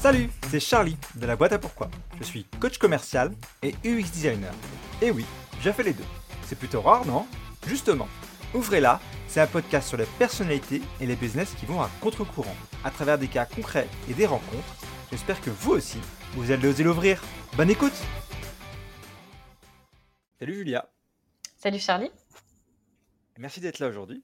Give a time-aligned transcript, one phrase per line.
[0.00, 1.90] Salut, c'est Charlie de la boîte à pourquoi.
[2.18, 3.32] Je suis coach commercial
[3.62, 4.54] et UX designer.
[5.02, 5.26] Et oui,
[5.60, 6.06] j'ai fait les deux.
[6.44, 7.26] C'est plutôt rare, non?
[7.66, 8.08] Justement,
[8.52, 8.98] Ouvrez-la,
[9.28, 13.16] c'est un podcast sur les personnalités et les business qui vont à contre-courant, à travers
[13.16, 14.74] des cas concrets et des rencontres.
[15.12, 15.98] J'espère que vous aussi,
[16.32, 17.22] vous allez oser l'ouvrir.
[17.56, 17.92] Bonne écoute
[20.38, 20.88] Salut Julia
[21.58, 22.10] Salut Charlie
[23.38, 24.22] Merci d'être là aujourd'hui.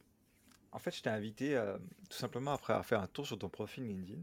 [0.72, 1.77] En fait, je t'ai invité euh,
[2.08, 4.22] tout simplement après avoir fait un tour sur ton profil LinkedIn.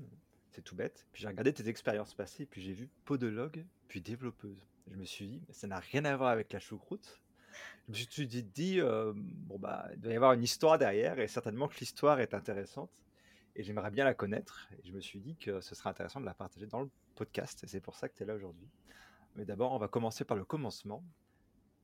[0.53, 1.05] C'est tout bête.
[1.11, 4.67] Puis j'ai regardé tes expériences passées, puis j'ai vu podologue, puis développeuse.
[4.91, 7.21] Je me suis dit, ça n'a rien à voir avec la choucroute,
[7.87, 11.27] je me suis dit, euh, bon, bah, il doit y avoir une histoire derrière, et
[11.27, 12.91] certainement que l'histoire est intéressante,
[13.55, 14.67] et j'aimerais bien la connaître.
[14.71, 17.63] Et je me suis dit que ce serait intéressant de la partager dans le podcast,
[17.63, 18.67] et c'est pour ça que tu es là aujourd'hui.
[19.35, 21.03] Mais d'abord, on va commencer par le commencement.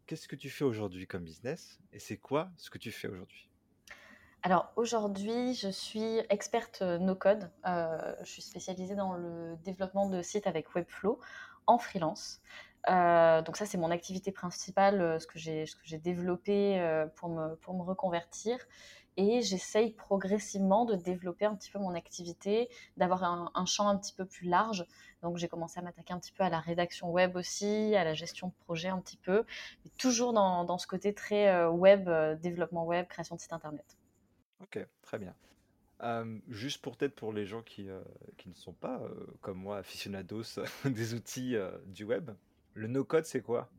[0.05, 3.48] Qu'est-ce que tu fais aujourd'hui comme business, et c'est quoi ce que tu fais aujourd'hui?
[4.41, 7.51] Alors aujourd'hui, je suis experte euh, no-code.
[7.67, 11.19] Euh, je suis spécialisée dans le développement de sites avec Webflow
[11.67, 12.41] en freelance.
[12.89, 15.65] Euh, donc ça, c'est mon activité principale, ce que j'ai,
[15.97, 16.81] développé
[17.15, 18.57] pour, me, pour me reconvertir.
[19.17, 24.13] Et j'essaye progressivement de développer un petit peu mon activité, d'avoir un, champ un petit
[24.13, 24.85] peu plus large.
[25.21, 28.13] Donc j'ai commencé à m'attaquer un petit peu à la rédaction web aussi, à la
[28.13, 29.43] gestion de projet un petit peu,
[29.83, 33.98] mais toujours dans, dans ce côté très web, développement web, création de site internet.
[34.61, 35.33] Ok, très bien.
[36.49, 37.87] juste pour peut-être pour les gens qui,
[38.37, 39.01] qui ne sont pas
[39.41, 41.55] comme moi aficionados des outils
[41.87, 42.31] du web,
[42.73, 43.69] le no-code, c'est quoi?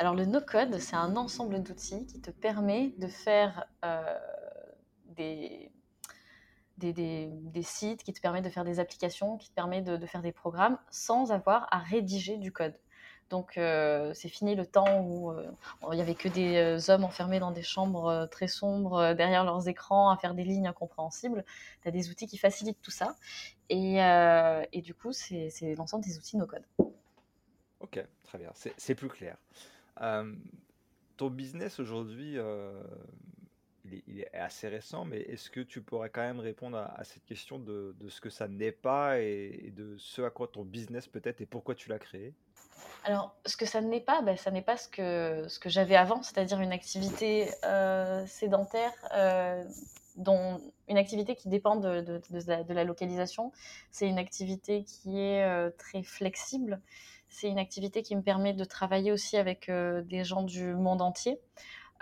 [0.00, 4.18] Alors le no-code, c'est un ensemble d'outils qui te permet de faire euh,
[5.04, 5.70] des,
[6.78, 10.32] des, sites, qui te permet de faire des applications, qui te permet de, faire des
[10.32, 12.74] programmes sans avoir à rédiger du code.
[13.30, 15.50] Donc euh, c'est fini le temps où euh,
[15.92, 20.10] il n'y avait que des hommes enfermés dans des chambres très sombres derrière leurs écrans
[20.10, 21.44] à faire des lignes incompréhensibles.
[21.82, 23.14] Tu as des outils qui facilitent tout ça.
[23.68, 26.64] Et, et du coup, c'est l'ensemble des outils no-code.
[27.80, 29.36] Ok, très bien, c'est plus clair.
[30.02, 30.34] Euh,
[31.16, 32.82] ton business aujourd'hui, euh,
[34.06, 37.58] il, est, assez récent, mais est-ce que tu pourrais quand même répondre à, cette question
[37.58, 41.40] de, ce que ça n'est pas et, de ce à quoi ton business peut être
[41.40, 42.34] et pourquoi tu l'as créé?
[43.04, 45.96] Alors, ce que ça n'est pas, ben, ça n'est pas ce que, ce que j'avais
[45.96, 48.92] avant, c'est-à-dire une activité euh, sédentaire
[50.16, 53.52] dont une activité qui dépend de, de, la, localisation.
[53.90, 56.80] C'est une activité qui est très flexible
[57.30, 61.00] c'est une activité qui me permet de travailler aussi avec euh, des gens du monde
[61.00, 61.40] entier.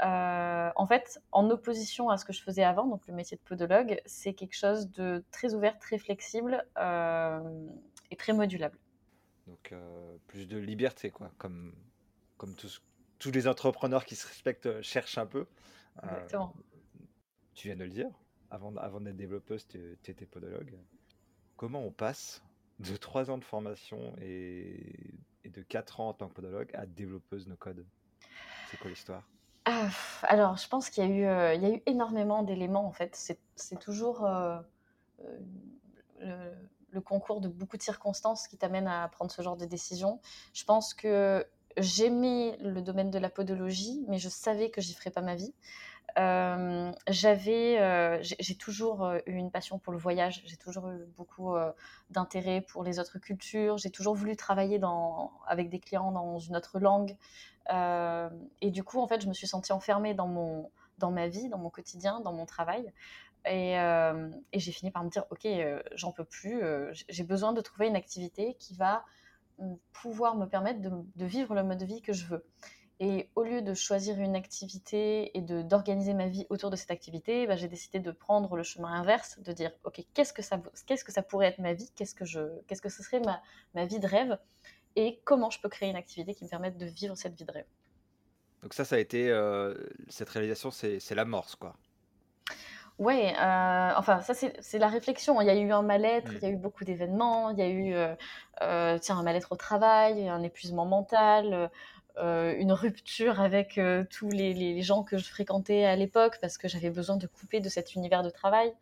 [0.04, 3.42] Euh, en fait, en opposition à ce que je faisais avant, donc le métier de
[3.42, 7.40] podologue, c'est quelque chose de très ouvert, très flexible euh,
[8.10, 8.78] et très modulable.
[9.48, 9.74] Donc
[10.26, 11.74] plus de liberté, quoi, comme,
[12.36, 12.82] comme tous,
[13.18, 15.46] tous les entrepreneurs qui se respectent cherchent un peu.
[16.02, 16.54] Exactement.
[17.54, 18.10] tu viens de le dire,
[18.50, 20.74] avant, avant d'être développeuse, tu étais podologue.
[21.56, 22.42] Comment on passe
[22.78, 27.46] de 3 ans de formation et, de 4 ans en tant que podologue à développeuse
[27.48, 27.84] no code?
[28.70, 29.28] C'est quoi l'histoire?
[29.64, 29.88] Ah,
[30.22, 33.14] Alors, je pense qu'il y, a eu, euh, y a eu énormément d'éléments en fait.
[33.56, 34.60] C'est toujours euh,
[35.20, 35.38] euh,
[36.20, 36.52] le,
[37.00, 40.20] concours de beaucoup de circonstances qui t'amènent à prendre ce genre de décision.
[40.54, 45.10] Je pense que j'aimais le domaine de la podologie, mais je savais que j'y ferais
[45.10, 45.54] pas ma vie.
[46.18, 50.42] Euh, j'avais, euh, j'ai toujours euh, eu une passion pour le voyage.
[50.46, 51.54] J'ai toujours eu beaucoup
[52.10, 53.78] d'intérêt pour les autres cultures.
[53.78, 57.16] J'ai toujours voulu travailler dans, avec des clients dans une autre langue.
[57.70, 61.48] et du coup, en fait, je me suis sentie enfermée dans mon, dans ma vie,
[61.48, 62.92] dans mon quotidien, dans mon travail.
[63.46, 65.46] Et, et j'ai fini par me dire, ok,
[65.94, 66.62] j'en peux plus.
[67.08, 69.04] j'ai besoin de trouver une activité qui va
[69.58, 72.44] mm, pouvoir me permettre de, vivre le mode de vie que je veux.
[73.00, 77.46] Et au lieu de choisir une activité et d'organiser ma vie autour de cette activité,
[77.46, 81.04] bah, j'ai décidé de prendre le chemin inverse, de dire ok qu'est-ce que ça qu'est-ce
[81.04, 83.40] que ça pourrait être ma vie, qu'est-ce que je qu'est-ce que ce serait ma,
[83.74, 84.36] ma vie de rêve
[84.96, 87.52] et comment je peux créer une activité qui me permette de vivre cette vie de
[87.52, 87.66] rêve.
[88.62, 89.74] Donc ça, ça a été euh,
[90.08, 91.76] cette réalisation, c'est l'amorce quoi.
[92.98, 95.40] Ouais, euh, enfin ça c'est la réflexion.
[95.40, 97.68] Il y a eu un mal-être, il y a eu beaucoup d'événements, il y a
[97.68, 97.94] eu
[98.62, 101.70] euh, tiens un mal-être au travail, un épuisement mental
[102.18, 106.66] euh, une rupture avec euh, tous les, gens que je fréquentais à l'époque parce que
[106.66, 108.72] j'avais besoin de couper de cet univers de travail.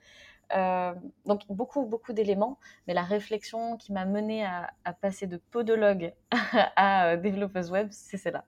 [0.54, 0.94] Euh,
[1.26, 6.14] donc beaucoup, beaucoup d'éléments, mais la réflexion qui m'a menée à, passer de podologue
[6.76, 8.44] à développeuse web, c'est celle-là.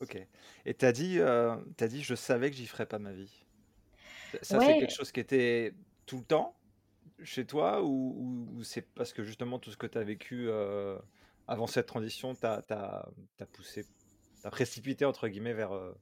[0.00, 0.16] Ok.
[0.64, 3.44] Et tu as dit, as dit, je savais que j'y ferais pas ma vie.
[4.42, 5.74] Ça, c'est quelque chose qui était
[6.06, 6.56] tout le temps
[7.22, 10.48] chez toi ou, ou c'est parce que justement tout ce que tu as vécu
[11.50, 13.06] avant cette transition, tu as,
[13.52, 13.84] poussé,
[14.40, 15.92] t'as précipité entre guillemets vers, euh,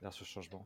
[0.00, 0.64] vers ce changement?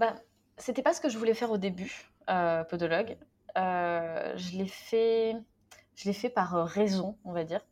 [0.00, 0.16] Bah,
[0.58, 3.16] C'était pas ce que je voulais faire au début, euh, podologue.
[3.56, 5.36] Euh, je l'ai fait
[5.94, 7.64] je l'ai fait par raison, on va dire.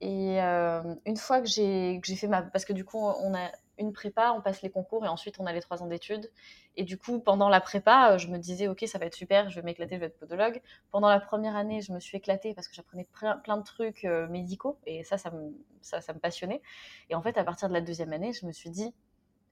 [0.00, 2.42] Et une fois que j'ai fait ma...
[2.42, 5.46] Parce que du coup, on a une prépa, on passe les concours et ensuite on
[5.46, 6.30] a les trois ans d'études.
[6.76, 9.56] Et du coup, pendant la prépa, je me disais, ok, ça va être super, je
[9.56, 10.60] vais m'éclater, je vais être podologue.
[10.92, 14.78] Pendant la première année, je me suis éclatée parce que j'apprenais plein, de trucs médicaux
[14.86, 16.62] et ça ça, me, ça, ça me passionnait.
[17.08, 18.94] Et en fait, à partir de la deuxième année, je me suis dit,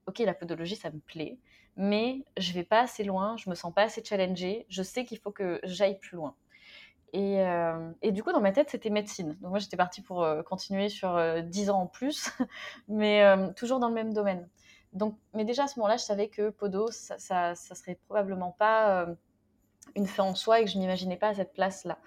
[0.06, 1.38] ok, la podologie, ça me plaît,
[1.76, 5.19] mais je vais pas assez loin, je me sens pas assez challengée, je sais qu'il
[5.19, 6.34] faut que j'aille plus loin.
[7.12, 9.37] Et, euh, et, du coup, dans ma tête, c'était médecine.
[9.40, 12.31] Donc moi, j'étais partie pour euh, continuer sur euh, 10 ans en plus,
[12.88, 14.49] mais euh, toujours dans le même domaine.
[14.93, 18.52] Donc, mais déjà à ce moment-là, je savais que Podo, ça, ça, ça serait probablement
[18.52, 19.06] pas
[19.94, 21.99] une fin en soi et que je m'imaginais pas à cette place-là.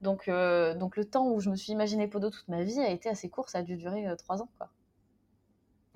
[0.00, 3.08] Donc, donc le temps où je me suis imaginé Podo toute ma vie a été
[3.08, 4.48] assez court, ça a dû durer 3 ans.
[4.58, 4.70] Quoi.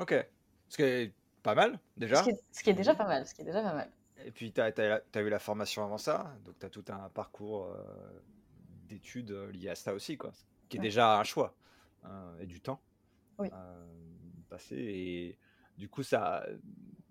[0.00, 0.26] Ok.
[0.68, 1.12] Ce qui est
[1.44, 2.16] pas mal, déjà.
[2.16, 3.24] Ce qui, est, ce qui est, déjà pas mal.
[3.28, 3.88] Ce qui est déjà pas mal.
[4.24, 6.84] Et puis, tu as, as, as, eu la formation avant ça, donc tu as tout
[6.88, 7.68] un parcours
[8.88, 10.32] d'études euh, liées à ça aussi, quoi.
[10.68, 11.54] Qui est déjà un choix
[12.04, 12.80] hein, et du temps
[13.38, 13.48] oui.
[13.52, 13.86] euh,
[14.48, 14.76] passé.
[14.76, 15.38] Et
[15.76, 16.46] du coup, ça,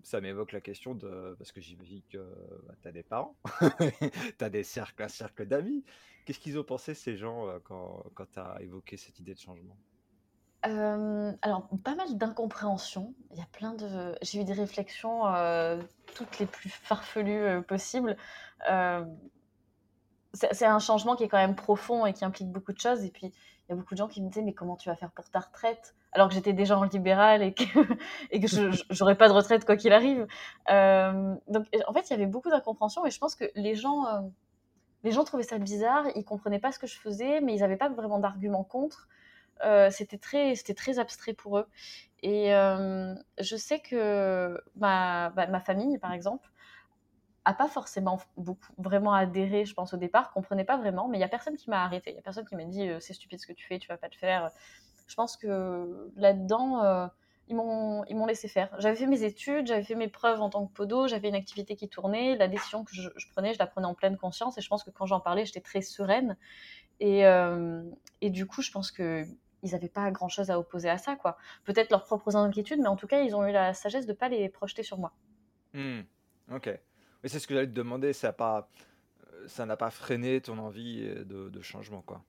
[0.02, 1.34] ça m'évoque la question de.
[1.38, 2.18] Parce que j'imagine que
[2.66, 3.36] bah, tu as des parents,
[4.38, 5.84] tu as des cercles, un cercle d'amis.
[6.24, 9.40] Qu'est-ce qu'ils ont pensé, ces gens, euh, quand, quand tu as évoqué cette idée de
[9.40, 9.76] changement?
[10.66, 13.14] Euh, alors, pas mal d'incompréhension.
[13.32, 14.14] Il y a plein de.
[14.22, 15.80] J'ai eu des réflexions euh,
[16.14, 18.16] toutes les plus farfelues euh, possibles.
[20.34, 23.04] C'est un changement qui est quand même profond et qui implique beaucoup de choses.
[23.04, 23.32] Et puis,
[23.68, 25.28] il y a beaucoup de gens qui me disaient, mais comment tu vas faire pour
[25.30, 25.94] ta retraite?
[26.12, 27.64] Alors que j'étais déjà en libéral et que,
[28.30, 30.26] et je n'aurais pas de retraite quoi qu'il arrive.
[30.70, 34.06] Euh, donc, en fait, il y avait beaucoup d'incompréhension et je pense que les gens,
[34.06, 34.20] euh,
[35.02, 37.76] les gens trouvaient ça bizarre, ils comprenaient pas ce que je faisais, mais ils n'avaient
[37.76, 39.08] pas vraiment d'argument contre.
[39.64, 41.66] Euh, c'était très, très abstrait pour eux.
[42.22, 46.48] Et je sais que ma, bah, ma famille, par exemple,
[47.44, 51.20] a pas forcément beaucoup, vraiment adhéré, je pense, au départ, comprenait pas vraiment, mais il
[51.20, 52.10] y a personne qui m'a arrêté.
[52.10, 53.88] Il y a personne qui m'a dit euh, c'est stupide ce que tu fais, tu
[53.88, 54.50] vas pas le faire.
[55.06, 57.06] Je pense que là-dedans, euh,
[57.48, 58.74] ils m'ont ils m'ont laissé faire.
[58.78, 61.76] J'avais fait mes études, j'avais fait mes preuves en tant que podo, j'avais une activité
[61.76, 64.68] qui tournait, la décision que je, prenais, je la prenais en pleine conscience, et je
[64.68, 66.36] pense que quand j'en parlais, j'étais très sereine.
[67.00, 67.82] Et, euh,
[68.22, 69.24] et du coup, je pense que
[69.62, 71.36] ils n'avaient pas grand chose à opposer à ça, quoi.
[71.64, 74.28] Peut-être leurs propres inquiétudes, mais en tout cas, ils ont eu la sagesse de pas
[74.28, 75.12] les projeter sur moi.
[75.72, 76.00] Mmh.
[76.52, 76.70] Ok.
[77.24, 78.68] Mais c'est ce que j'allais te demander, ça n'a pas,
[79.32, 82.22] euh, ça n'a pas freiné ton envie euh, de, de, changement, quoi.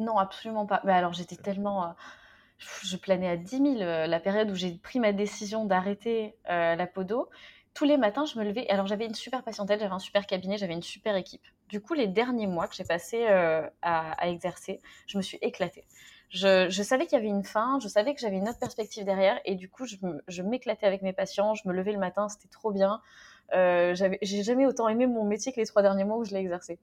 [0.00, 0.82] Non, absolument pas.
[0.84, 1.92] Mais alors j'étais tellement, euh,
[2.82, 6.86] je planais à 10 000 la période où j'ai pris ma décision d'arrêter euh, la
[6.88, 7.30] podo.
[7.72, 8.68] Tous les matins, je me levais.
[8.68, 11.46] Alors j'avais une super patientèle, j'avais un super cabinet, j'avais une super équipe.
[11.68, 15.84] Du coup, les derniers mois que j'ai passé à, à, exercer, je me suis éclatée.
[16.30, 19.04] Je, je savais qu'il y avait une fin, je savais que j'avais une autre perspective
[19.04, 21.54] derrière, et du coup, je m'éclatais avec mes patients.
[21.54, 23.00] Je me levais le matin, c'était trop bien.
[23.52, 26.40] Euh, j'ai jamais autant aimé mon métier que les trois derniers mois où je l'ai
[26.40, 26.78] exercé.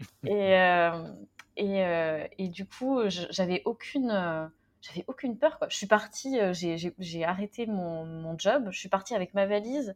[0.24, 1.08] et, euh,
[1.56, 4.50] et, euh, et, du coup, j'avais aucune,
[4.80, 5.58] j'avais aucune peur.
[5.58, 5.68] Quoi.
[5.70, 9.94] Je suis partie, j'ai arrêté mon, mon, job, je suis partie avec ma valise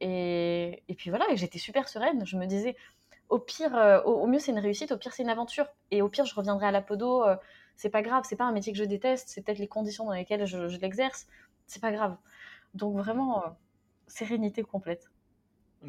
[0.00, 2.24] et, et puis voilà, j'étais super sereine.
[2.26, 2.76] Je me disais,
[3.28, 6.08] au pire, au, au, mieux c'est une réussite, au pire c'est une aventure, et au
[6.08, 7.24] pire je reviendrai à la podo.
[7.76, 10.12] c'est pas grave, c'est pas un métier que je déteste, c'est peut-être les conditions dans
[10.12, 11.26] lesquelles je, je l'exerce.
[11.66, 12.16] C'est pas grave.
[12.74, 13.44] Donc vraiment,
[14.10, 15.10] sérénité complète.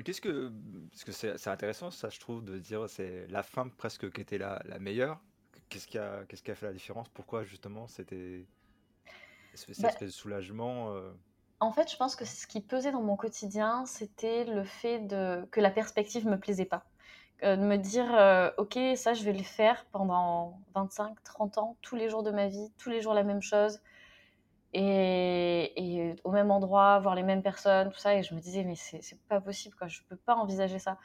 [0.06, 0.52] Qu'est-ce que.
[0.92, 4.38] Parce que c'est intéressant, ça, je trouve, de dire c'est la fin presque qui était
[4.38, 5.20] la, la meilleure.
[5.70, 7.10] Qu'est-ce qui, a, qu'est-ce qui a fait la différence?
[7.10, 8.46] Pourquoi, justement, c'était.
[9.54, 11.12] Cette bah, espèce de soulagement euh...
[11.60, 15.46] En fait, je pense que ce qui pesait dans mon quotidien, c'était le fait de,
[15.52, 16.86] que la perspective me plaisait pas.
[17.44, 21.78] Euh, de me dire, euh, ok, ça, je vais le faire pendant 25, 30 ans,
[21.82, 23.80] tous les jours de ma vie, tous les jours la même chose
[24.74, 28.16] et, et, au même endroit, voir les mêmes personnes, tout ça.
[28.16, 29.88] Et je me disais, mais c'est pas possible, quoi.
[29.88, 30.98] Je peux pas envisager ça.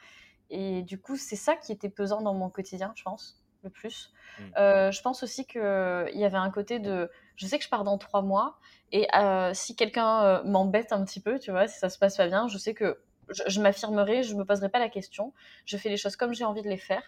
[0.49, 4.13] Et du coup, c'est ça qui était pesant dans mon quotidien, je pense, le plus.
[4.39, 4.43] Mmh.
[4.57, 7.09] Euh, je pense aussi qu'il y avait un côté de.
[7.35, 8.57] Je sais que je pars dans trois mois,
[8.91, 12.17] et euh, si quelqu'un euh, m'embête un petit peu, tu vois, si ça se passe
[12.17, 12.97] pas bien, je sais que
[13.29, 15.33] je, je m'affirmerai, je me poserai pas la question.
[15.65, 17.03] Je fais les choses comme j'ai envie de les faire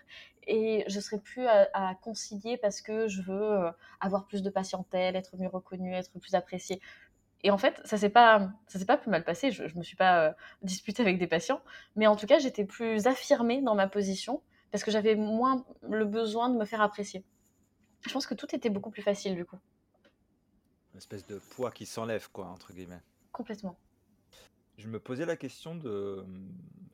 [0.48, 4.50] et je serai plus à, à concilier parce que je veux euh, avoir plus de
[4.50, 6.82] patientèle, être mieux reconnue, être plus appréciée.
[7.44, 9.52] Et en fait, ça s'est pas, ça s'est pas plus mal passé.
[9.52, 11.62] Je, je me suis pas euh, disputée avec des patients,
[11.96, 16.06] mais en tout cas, j'étais plus affirmée dans ma position parce que j'avais moins le
[16.06, 17.24] besoin de me faire apprécier.
[18.08, 19.58] Je pense que tout était beaucoup plus facile du coup.
[20.94, 23.02] Une espèce de poids qui s'enlève, quoi, entre guillemets.
[23.32, 23.78] Complètement
[24.80, 26.26] je me posais la question de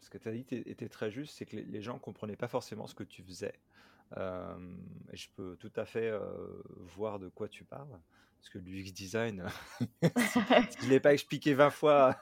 [0.01, 2.87] ce que tu as dit était très juste, c'est que les gens comprenaient pas forcément
[2.87, 3.53] ce que tu faisais.
[4.17, 4.57] Euh,
[5.11, 6.19] et je peux tout à fait euh,
[6.77, 7.99] voir de quoi tu parles.
[8.37, 9.45] Parce que l'UX design,
[10.01, 12.15] je ne l'ai pas expliqué 20 fois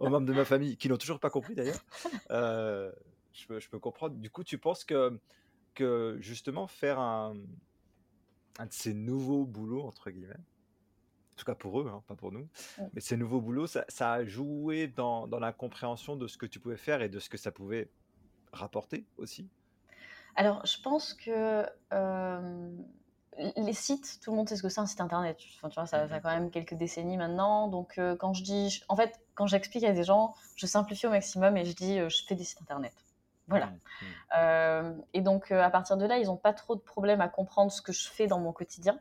[0.00, 1.84] aux membres de ma famille, qui n'ont toujours pas compris d'ailleurs,
[2.30, 2.90] euh,
[3.32, 4.16] je, peux, comprendre.
[4.16, 5.20] Du coup, tu penses que,
[5.74, 7.36] que justement faire un,
[8.58, 10.34] un de ces nouveaux boulots, entre guillemets.
[11.40, 12.46] En tout cas pour eux, hein, pas pour nous.
[12.92, 16.44] Mais ces nouveaux boulots, ça, ça a joué dans, dans, la compréhension de ce que
[16.44, 17.88] tu pouvais faire et de ce que ça pouvait
[18.52, 19.48] rapporter aussi
[20.36, 22.70] Alors, je pense que euh,
[23.56, 25.38] les sites, tout le monde sait ce que c'est un site internet.
[25.56, 27.68] Enfin, tu vois, ça, ça, a mmh quand même quelques décennies maintenant.
[27.68, 31.10] Donc, euh, quand je dis, en fait, quand j'explique à des gens, je simplifie au
[31.10, 32.92] maximum et je dis, euh, je fais des sites internet.
[33.48, 33.72] Voilà.
[34.38, 37.72] Euh, et donc, à partir de là, ils n'ont pas trop de problème à comprendre
[37.72, 39.00] ce que je fais dans mon quotidien.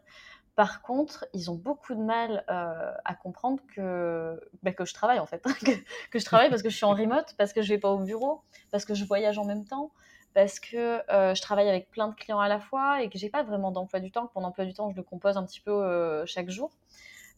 [0.59, 5.25] Par contre, ils ont beaucoup de mal à comprendre que, bah, que je travaille en
[5.25, 5.41] fait.
[6.11, 7.99] que, je travaille parce que je suis en remote, parce que je vais pas au
[7.99, 9.91] bureau, parce que je voyage en même temps,
[10.33, 13.29] parce que euh, je travaille avec plein de clients à la fois et que j'ai
[13.29, 14.27] pas vraiment d'emploi du temps.
[14.27, 16.71] Que mon emploi du temps, je le compose un petit peu euh, chaque jour.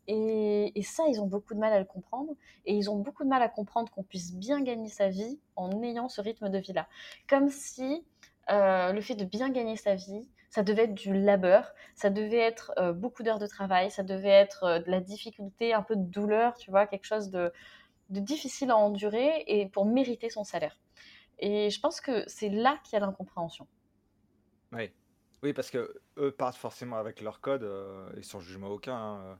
[0.08, 2.34] Et, ça, ils ont beaucoup de mal à le comprendre.
[2.66, 5.84] Et ils ont beaucoup de mal à comprendre qu'on puisse bien gagner sa vie en
[5.84, 6.88] ayant ce rythme de vie-là.
[7.30, 8.04] Comme si
[8.50, 12.38] euh, le fait de bien gagner sa vie, ça devait être du labeur, ça devait
[12.38, 16.56] être beaucoup d'heures de travail, ça devait être de la difficulté, un peu de douleur,
[16.58, 17.52] tu vois, quelque chose de,
[18.20, 20.78] difficile à endurer et pour mériter son salaire.
[21.40, 23.68] Et je pense que c'est là qu'il y a l'incompréhension.
[24.74, 24.92] Oui.
[25.42, 28.96] oui, parce que eux partent forcément avec leur code euh, et sans jugement aucun.
[28.96, 29.40] Hein,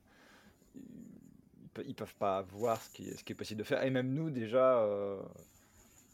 [0.76, 3.84] ils, ils, peuvent pas voir ce qui, est, possible de faire.
[3.84, 5.22] Et même nous, déjà, euh,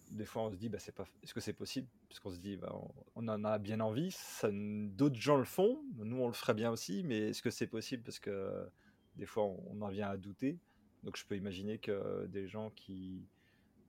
[0.09, 1.87] des fois, on se dit, bah, c'est pas, est-ce que c'est possible?
[2.09, 2.73] Parce qu'on se dit, bah,
[3.15, 4.15] on, en a bien envie.
[4.43, 5.81] D'autres gens le font.
[5.97, 7.03] Nous, on le ferait bien aussi.
[7.03, 8.03] Mais est-ce que c'est possible?
[8.03, 8.69] Parce que
[9.15, 10.57] des fois, on, on en vient à douter.
[11.03, 13.27] Donc, je peux imaginer que des gens qui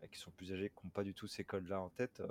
[0.06, 2.28] qui sont plus âgés, qui n'ont pas du tout ces codes-là en tête, euh,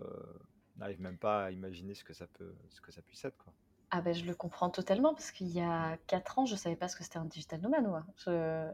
[0.77, 3.37] n'arrivent même pas à imaginer ce que ça peut, ce que ça puisse être.
[3.37, 3.53] Quoi.
[3.91, 6.87] Ah ben je le comprends totalement parce qu'il y a 4 ans, je savais pas
[6.87, 7.85] ce que c'était un digital nomade.
[7.85, 8.05] Moi.
[8.17, 8.73] Je, ah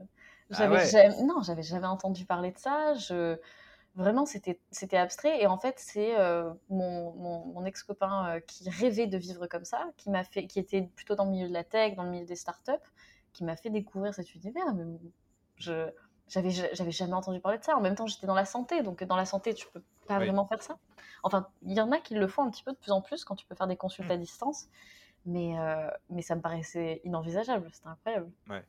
[0.50, 2.94] j'avais jamais, non, j'avais jamais entendu parler de ça.
[2.96, 3.38] Je,
[3.96, 5.42] vraiment, c'était, c'était abstrait.
[5.42, 9.86] Et en fait, c'est euh, mon, mon, ex-copain euh, qui rêvait de vivre comme ça,
[9.98, 12.26] qui m'a fait, qui était plutôt dans le milieu de la tech, dans le milieu
[12.26, 12.72] des startups,
[13.34, 14.74] qui m'a fait découvrir cet univers.
[14.74, 14.86] Mais
[15.58, 15.90] je,
[16.28, 17.78] j'avais j'avais jamais entendu parler de ça.
[17.78, 20.46] En même temps, j'étais dans la santé, donc dans la santé, tu peux pas vraiment
[20.46, 20.78] faire ça.
[21.24, 23.24] Enfin, il y en a qui le font un petit peu de plus en plus
[23.24, 24.22] quand tu peux faire des consultes à mm.
[24.22, 24.68] distance,
[25.26, 27.70] mais euh, mais ça me paraissait inenvisageable.
[27.72, 28.32] C'était incroyable.
[28.50, 28.64] Ouais.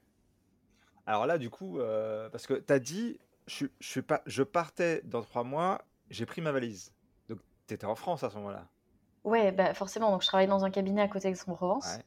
[1.06, 4.42] Alors là, du coup, euh, parce que tu as dit, je, je, suis pas, je
[4.42, 6.92] partais dans trois mois, j'ai pris ma valise.
[7.28, 8.66] Donc, tu étais en France à ce moment-là.
[9.24, 10.10] Ouais, bah forcément.
[10.10, 11.98] Donc, je travaillais dans un cabinet à côté d'Aix-en-Provence.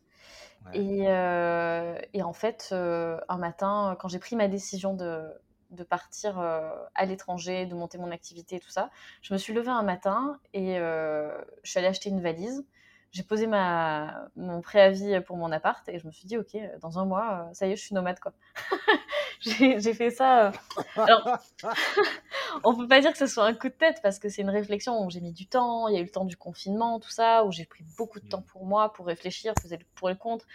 [0.73, 5.31] Et, euh, et, en fait, un matin, quand j'ai pris ma décision de,
[5.71, 8.89] de partir euh, à l'étranger, de monter mon activité et tout ça.
[9.21, 12.65] Je me suis levée un matin et euh, je suis allée acheter une valise.
[13.11, 16.99] J'ai posé ma, mon préavis pour mon appart et je me suis dit, ok, dans
[16.99, 18.33] un mois, ça y est, je suis nomade, quoi.
[19.39, 20.47] j'ai fait ça.
[20.47, 20.51] Euh,
[20.95, 21.37] alors,
[22.63, 24.49] on peut pas dire que ce soit un coup de tête parce que c'est une
[24.49, 27.09] réflexion où j'ai mis du temps, il y a eu le temps du confinement, tout
[27.09, 29.53] ça, où j'ai pris beaucoup de temps pour moi, pour réfléchir,
[29.95, 30.45] pour et le contre,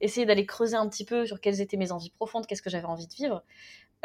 [0.00, 2.86] essayer d'aller creuser un petit peu sur quelles étaient mes envies profondes, qu'est-ce que j'avais
[2.86, 3.42] envie de vivre.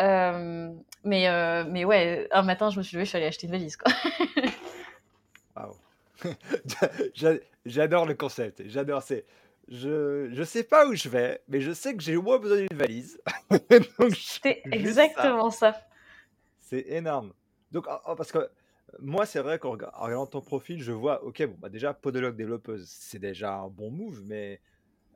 [0.01, 0.69] Euh,
[1.03, 3.53] mais, euh, mais ouais, un matin, je me suis levée, je suis allée acheter une
[3.53, 3.77] valise.
[3.77, 3.91] Quoi.
[7.65, 8.63] J'adore le concept.
[8.67, 9.01] J'adore.
[9.01, 9.25] C'est,
[9.67, 12.57] je, je sais pas où je vais, mais je sais que j'ai au moins besoin
[12.57, 13.19] d'une valise.
[14.15, 15.75] c'est exactement ça.
[16.59, 17.33] C'est énorme.
[17.71, 18.49] Donc, parce que
[18.99, 22.87] moi, c'est vrai qu'en regardant ton profil, je vois, ok, bon, bah déjà, podologue développeuse,
[22.87, 24.61] c'est déjà un bon move, mais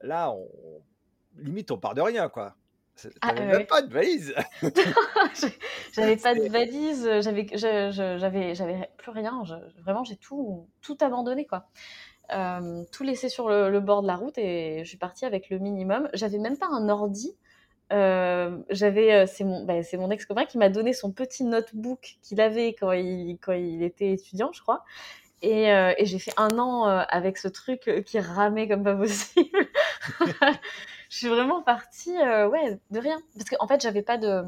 [0.01, 0.81] là, on,
[1.37, 2.55] limite, on part de rien, quoi.
[3.21, 4.33] Ah, T'avais même pas de valise.
[5.93, 9.43] j'avais pas de valise, j'avais, j'avais, j'avais plus rien.
[9.79, 11.67] vraiment, j'ai tout, tout abandonné, quoi.
[12.33, 15.59] Euh, tout laissé sur le, bord de la route et je suis partie avec le
[15.59, 16.09] minimum.
[16.13, 17.35] J'avais même pas un ordi.
[17.93, 22.17] Euh, j'avais, euh, c'est mon, bah, c'est mon ex-copain qui m'a donné son petit notebook
[22.21, 24.83] qu'il avait quand il, quand il était étudiant, je crois.
[25.43, 29.67] Et, et j'ai fait un an avec ce truc qui ramait comme pas possible.
[31.09, 33.17] je suis vraiment partie, ouais, de rien.
[33.37, 34.43] Parce qu'en fait, j'avais pas de,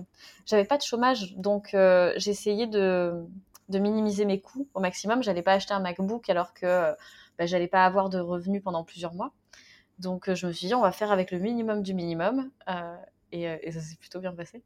[0.46, 3.26] j'avais pas de chômage, donc j'ai essayé de,
[3.70, 5.24] de minimiser mes coûts au maximum.
[5.24, 6.94] J'allais pas acheter un MacBook alors que
[7.38, 9.32] bah, j'allais pas avoir de revenus pendant plusieurs mois.
[10.00, 12.52] Donc euh, je me suis dit, on va faire avec le minimum du minimum.
[12.68, 12.96] Euh,
[13.34, 14.64] euh, et, ça s'est plutôt bien passé.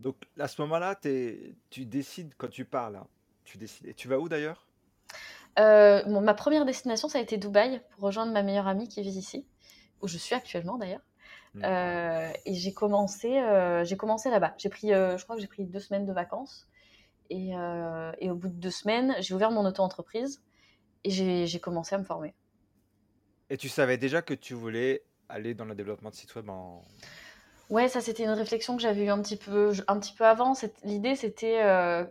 [0.00, 2.96] Donc à ce moment-là, tu décides quand tu parles.
[2.96, 3.06] Hein,
[3.44, 3.86] tu décides.
[3.86, 4.66] Et tu vas où d'ailleurs?
[5.56, 9.44] Ma première destination, ça a été Dubaï pour rejoindre ma meilleure amie qui vit ici,
[10.02, 11.02] où je suis actuellement d'ailleurs.
[11.54, 11.64] Mmh.
[11.64, 13.40] et j'ai commencé,
[13.84, 14.54] j'ai commencé là-bas.
[14.58, 16.68] J'ai pris, je crois que j'ai pris deux semaines de vacances.
[17.30, 17.52] Et,
[18.20, 20.42] et, au bout de deux semaines, j'ai ouvert mon auto-entreprise
[21.04, 22.34] et j'ai commencé à me former.
[23.50, 26.82] Et tu savais déjà que tu voulais aller dans le développement de site web en...
[27.70, 30.54] Ouais, ça c'était une réflexion que j'avais eue un petit peu, un petit peu avant.
[30.84, 32.04] L'idée c'était euh,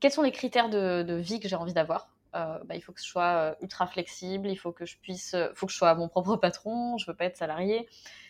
[0.00, 2.10] quels sont les critères de, vie que j'ai envie d'avoir?
[2.32, 5.72] Bah, il faut que je sois ultra flexible, il faut que je puisse, faut que
[5.72, 7.88] je sois mon propre patron, je veux pas être salarié,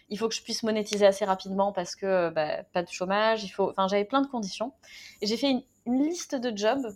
[0.08, 3.48] il faut que je puisse monétiser assez rapidement parce que bah, pas de chômage, il
[3.48, 4.72] faut, enfin j'avais plein de conditions
[5.20, 6.86] et j'ai fait une, liste de jobs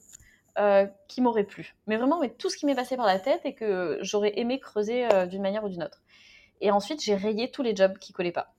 [1.09, 3.99] qui m'auraient plu, mais vraiment tout ce qui m'est passé par la tête et que
[4.03, 6.03] j'aurais aimé creuser d'une manière ou d'une autre.
[6.61, 8.55] Et ensuite j'ai rayé tous les jobs qui collaient pas.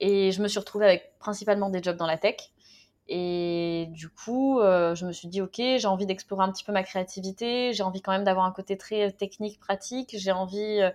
[0.00, 2.36] Et je me suis retrouvée avec principalement des jobs dans la tech.
[3.12, 6.70] Et du coup, euh, je me suis dit, ok, j'ai envie d'explorer un petit peu
[6.70, 10.80] ma créativité, j'ai envie quand même d'avoir un côté très euh, technique, pratique, j'ai envie,
[10.80, 10.90] euh,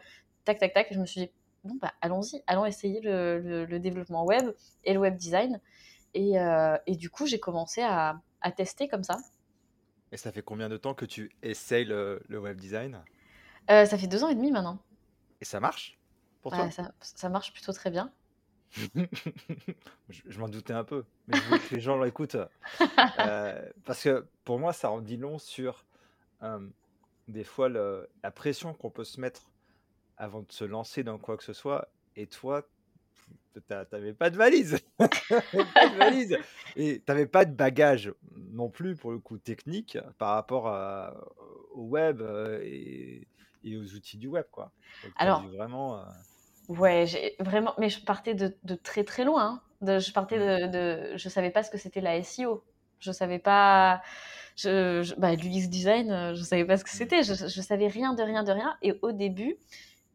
[0.46, 0.90] tac, tac, tac.
[0.92, 1.30] Et je me suis dit,
[1.66, 4.50] bon, bah, allons-y, allons essayer le, le, développement web
[4.86, 5.60] et le web design.
[6.14, 6.36] Et,
[6.88, 9.18] et du coup, j'ai commencé à, à, tester comme ça.
[10.14, 13.04] Et ça fait combien de temps que tu essayes le, le web design?
[13.68, 14.80] Ça fait deux ans et demi maintenant.
[15.42, 16.00] Et ça marche
[16.42, 16.72] pour toi?
[16.72, 18.10] ça, ça marche plutôt très bien.
[20.10, 22.38] je, m'en doutais un peu, mais je que les gens l'écoutent.
[23.20, 25.86] Euh, parce que pour moi, ça en dit long sur
[26.44, 26.60] euh,
[27.28, 29.50] des fois la pression qu'on peut se mettre
[30.18, 31.88] avant de se lancer dans quoi que ce soit.
[32.16, 32.68] Et toi,
[33.68, 34.80] t'avais pas de valise.
[34.98, 36.38] pas de valise.
[36.76, 38.14] Et t'avais pas de bagage
[38.52, 40.66] non plus, pour le coup, technique par rapport
[41.72, 43.28] au web euh, et,
[43.78, 44.46] aux outils du web.
[44.52, 44.72] Quoi.
[45.16, 46.04] Alors, vraiment.
[46.70, 49.62] Ouais, j'ai vraiment, mais je partais de, de très très loin.
[49.82, 50.00] Hein.
[50.00, 50.72] je partais mmh.
[50.72, 52.64] de, de, je savais pas ce que c'était la SEO.
[53.00, 54.02] Je savais pas,
[54.56, 56.98] je, bah, l'UX design, euh, je savais pas ce que mmh.
[56.98, 57.24] c'était.
[57.24, 58.78] Je, je savais rien de rien de rien.
[58.82, 59.58] Et au début,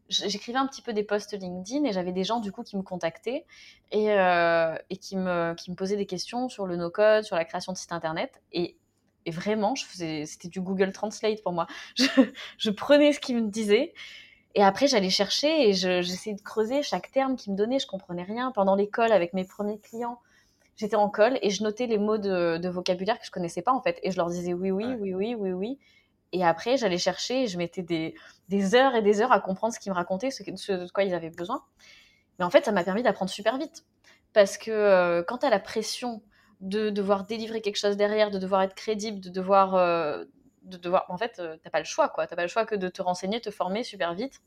[0.09, 2.81] j'écrivais un petit peu des posts LinkedIn et j'avais des gens du coup qui me
[2.81, 3.45] contactaient
[3.91, 7.45] et, euh, et qui, me, qui me posaient des questions sur le no-code, sur la
[7.45, 8.41] création de sites internet.
[8.51, 8.77] Et,
[9.25, 11.67] et vraiment, je faisais, c'était du Google Translate pour moi.
[11.95, 12.05] Je,
[12.57, 13.93] je prenais ce qu'ils me disaient
[14.55, 17.79] et après, j'allais chercher et j'essayais de creuser chaque terme qu'ils me donnait.
[17.79, 18.51] Je comprenais rien.
[18.51, 20.19] Pendant l'école, avec mes premiers clients,
[20.75, 23.81] j'étais en colle et je notais les mots de, vocabulaire que je connaissais pas en
[23.81, 23.99] fait.
[24.03, 25.79] Et je leur disais oui, oui, oui, oui, oui, oui.
[26.33, 28.15] Et après, j'allais chercher et je mettais des,
[28.49, 31.13] des, heures et des heures à comprendre ce qu'ils me racontaient, ce, de quoi ils
[31.13, 31.63] avaient besoin.
[32.39, 33.85] Mais en fait, ça m'a permis d'apprendre super vite.
[34.33, 36.21] Parce que euh, quand tu as la pression
[36.61, 40.23] de devoir délivrer quelque chose derrière, de devoir être crédible, de devoir euh,
[40.63, 41.05] de devoir.
[41.09, 42.27] En fait, euh, t'as pas le choix, quoi.
[42.27, 44.41] T'as pas le choix que de te renseigner, te former super vite.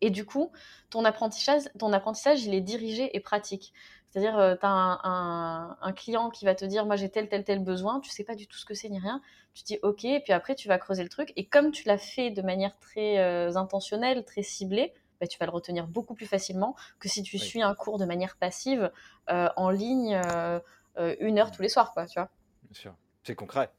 [0.00, 0.52] Et du coup,
[0.88, 3.72] ton apprentissage, ton apprentissage, il est dirigé et pratique.
[4.10, 7.62] C'est-à-dire, euh, tu as un, client qui va te dire, moi j'ai tel, tel, tel
[7.62, 9.20] besoin, tu sais pas du tout ce que c'est ni rien.
[9.54, 11.32] Tu dis, ok, et puis après, tu vas creuser le truc.
[11.36, 15.46] Et comme tu l'as fait de manière très euh, intentionnelle, très ciblée, bah, tu vas
[15.46, 18.90] le retenir beaucoup plus facilement que si tu suis un cours de manière passive
[19.28, 20.18] en ligne
[20.96, 22.30] une heure tous les soirs, quoi, tu vois.
[22.62, 22.94] Bien sûr.
[23.22, 23.70] C'est concret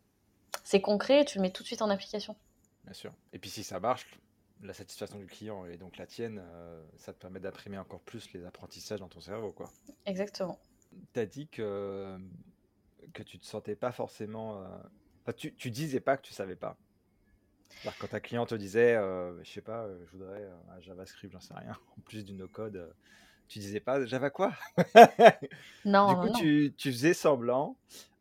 [0.63, 2.35] c'est concret, tu le mets tout de suite en application.
[2.83, 3.13] Bien sûr.
[3.33, 4.07] Et puis si ça marche,
[4.63, 8.31] la satisfaction du client et donc la tienne, euh, ça te permet d'imprimer encore plus
[8.33, 9.51] les apprentissages dans ton cerveau.
[9.51, 9.71] quoi.
[10.05, 10.59] Exactement.
[11.13, 12.17] Tu as dit que,
[13.13, 14.61] que tu te sentais pas forcément...
[14.61, 16.77] Euh, tu, tu disais pas que tu savais pas.
[17.99, 21.53] quand ta client te disait, euh, je sais pas, je voudrais un JavaScript, j'en sais
[21.53, 22.93] rien, en plus du no-code,
[23.51, 24.53] tu disais pas Java quoi?
[25.85, 26.13] Non.
[26.13, 27.75] Du coup, Tu, tu, faisais semblant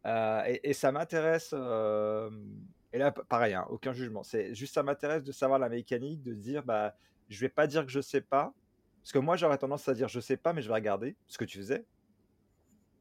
[0.05, 1.53] euh, et, ça m'intéresse.
[1.53, 4.25] et là, pareil, hein, aucun jugement.
[4.25, 6.97] C'est juste ça m'intéresse de savoir la mécanique, de dire, bah,
[7.29, 8.53] je vais pas dire que je sais pas,
[9.03, 11.39] parce que moi j'aurais tendance à dire je sais pas, mais je vais regarder ce
[11.39, 11.85] que tu faisais.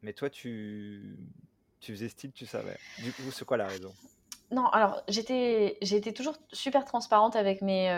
[0.03, 1.17] Mais toi, tu,
[1.79, 2.77] tu faisais style, tu savais.
[3.03, 3.93] Du coup, c'est quoi la raison?
[4.51, 7.89] Non, alors j'étais, été toujours super transparente avec mes,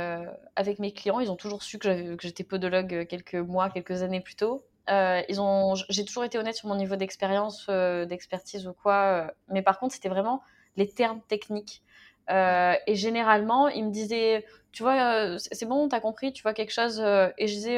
[0.55, 1.19] avec mes clients.
[1.19, 4.65] Ils ont toujours su que, j'étais podologue quelques mois, quelques années plus tôt.
[4.89, 9.27] Euh, ils ont, j'ai toujours été honnête sur mon niveau d'expérience, euh, d'expertise ou quoi.
[9.27, 10.41] Euh, mais par contre, c'était vraiment
[10.75, 11.81] les termes techniques.
[12.29, 16.99] et généralement, ils me disaient, tu vois, c'est bon, t'as compris, tu vois quelque chose.
[17.37, 17.77] et je disais,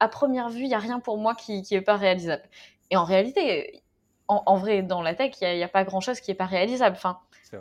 [0.00, 2.44] à première vue, il n'y a rien pour moi qui n'est pas réalisable.
[2.90, 3.81] Et en réalité,
[4.46, 6.96] en, vrai, dans la tech, il n'y a, pas grand-chose qui n'est pas réalisable.
[6.96, 7.18] Enfin,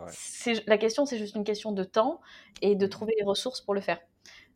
[0.08, 2.22] c'est, la question, c'est juste une question de temps
[2.62, 2.90] et de mmh.
[2.90, 4.00] trouver les ressources pour le faire.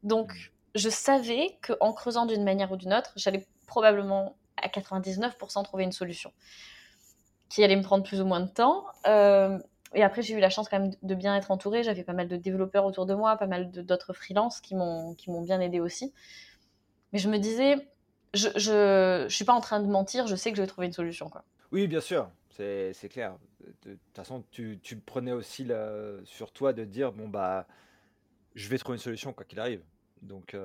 [0.04, 0.50] Donc, mmh.
[0.76, 5.92] je savais qu'en creusant d'une manière ou d'une autre, j'allais probablement à 99% trouver une
[5.92, 6.32] solution
[7.50, 8.86] qui allait me prendre plus ou moins de temps.
[9.08, 9.58] Euh,
[9.94, 11.84] et après, j'ai eu la chance quand même de bien être entourée.
[11.84, 15.60] J'avais pas mal de développeurs autour de moi, pas mal d'autres freelances qui m'ont bien
[15.62, 16.14] aidé aussi.
[17.14, 17.88] Mais je me disais,
[18.34, 20.94] je, je, suis pas en train de mentir, je sais que je vais trouver une
[20.94, 21.30] solution.
[21.30, 21.44] Quoi.
[21.76, 23.38] Oui, bien sûr, c'est clair.
[23.84, 25.68] De, toute façon, tu, tu prenais aussi
[26.24, 27.68] sur toi de dire, bon, bah,
[28.54, 29.84] je vais trouver une solution quoi qu'il arrive.
[30.22, 30.56] Donc,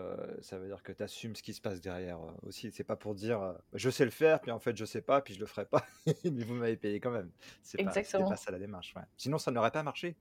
[0.41, 2.71] ça veut dire que tu assumes ce qui se passe derrière aussi.
[2.71, 5.35] C'est pas pour dire je sais le faire, puis en fait je sais pas, puis
[5.35, 5.85] je le ferai pas,
[6.25, 7.33] mais vous m'avez payé quand même.
[7.61, 8.95] C'est pas, pas ça la démarche.
[9.17, 10.15] Sinon, ça n'aurait pas marché,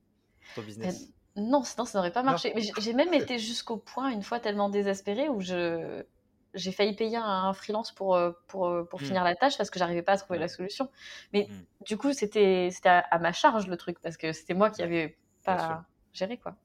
[0.55, 1.13] ton business.
[1.35, 2.51] non, sinon ça n'aurait pas marché.
[2.55, 6.03] Mais j'ai même été jusqu'au point, une fois tellement désespérée, où je
[6.53, 9.05] j'ai failli payer un freelance pour, pour, pour mmh.
[9.05, 10.89] finir la tâche parce que j'arrivais pas à trouver la solution.
[11.33, 11.83] Mais mmh.
[11.85, 15.17] du coup, c'était à, à ma charge le truc parce que c'était moi qui avais
[15.43, 16.55] pas géré quoi.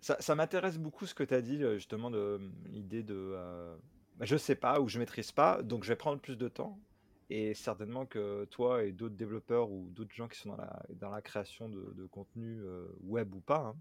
[0.00, 3.76] Ça, ça m'intéresse beaucoup ce que tu as dit, euh, justement, de l'idée de euh,
[4.16, 6.76] bah, je sais pas ou je maîtrise pas, donc je vais prendre plus de temps.
[7.30, 11.08] Et certainement que toi et d'autres développeurs ou d'autres gens qui sont dans la, dans
[11.08, 13.76] la création de, de contenu euh, web ou pas, hein,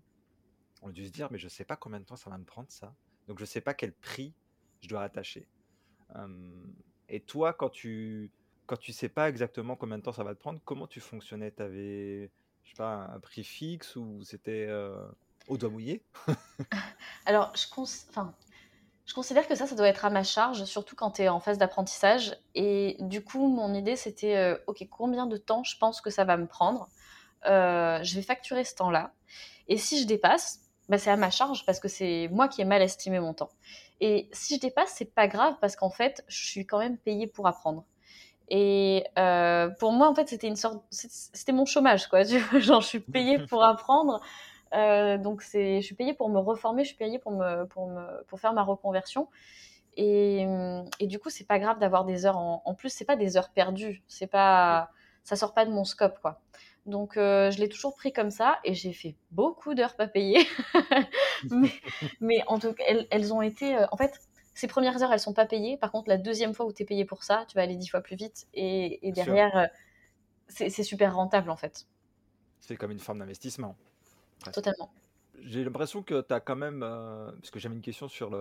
[0.83, 2.69] ont dû se dire, mais je sais pas combien de temps ça va me prendre
[2.69, 2.93] ça.
[3.27, 4.33] Donc je sais pas quel prix
[4.81, 5.47] je dois attacher.
[6.15, 6.75] Hum,
[7.09, 8.31] et toi, quand tu
[8.67, 11.51] quand tu sais pas exactement combien de temps ça va te prendre, comment tu fonctionnais?
[11.53, 12.31] Tu avais,
[12.63, 14.97] je sais pas, un prix fixe ou c'était euh,
[15.47, 16.05] au doigt mouillé?
[17.25, 17.85] Alors, je, cons-
[19.05, 21.39] je considère que ça, ça doit être à ma charge, surtout quand tu es en
[21.39, 22.37] phase d'apprentissage.
[22.55, 26.23] Et du coup, mon idée, c'était, euh, OK, combien de temps je pense que ça
[26.23, 26.89] va me prendre?
[27.47, 29.13] Euh, je vais facturer ce temps-là.
[29.67, 32.65] Et si je dépasse, bah, c'est à ma charge parce que c'est moi qui ai
[32.65, 33.51] mal estimé mon temps.
[34.01, 37.27] Et si je dépasse, c'est pas grave parce qu'en fait, je suis quand même payée
[37.27, 37.85] pour apprendre.
[38.49, 42.23] Et euh, pour moi, en fait, c'était une sorte, c'était mon chômage, quoi.
[42.59, 44.19] Genre, je suis payée pour apprendre.
[44.73, 47.87] Euh, donc, c'est, je suis payée pour me reformer, je suis payée pour me, pour
[47.87, 49.29] me, pour faire ma reconversion.
[49.95, 50.45] Et,
[50.99, 52.89] et du coup, c'est pas grave d'avoir des heures en, en plus.
[52.89, 54.03] C'est pas des heures perdues.
[54.07, 54.89] C'est pas,
[55.23, 56.41] ça sort pas de mon scope, quoi.
[56.85, 60.47] Donc, euh, je l'ai toujours pris comme ça et j'ai fait beaucoup d'heures pas payées.
[61.51, 61.71] mais,
[62.19, 63.75] mais en tout cas, elles, elles ont été.
[63.75, 64.19] euh, en fait,
[64.55, 65.77] ces premières heures, elles sont pas payées.
[65.77, 67.87] Par contre, la deuxième fois où tu es payé pour ça, tu vas aller dix
[67.87, 68.47] fois plus vite.
[68.53, 69.67] Et, derrière, euh,
[70.47, 71.87] c'est super rentable, en fait.
[72.59, 73.75] C'est comme une forme d'investissement.
[74.51, 74.91] Totalement.
[75.43, 78.31] J'ai l'impression que tu as quand même, parce que j'avais une question sur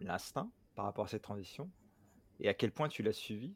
[0.00, 1.70] l'instinct par rapport à cette transition
[2.40, 3.54] et à quel point tu l'as suivi.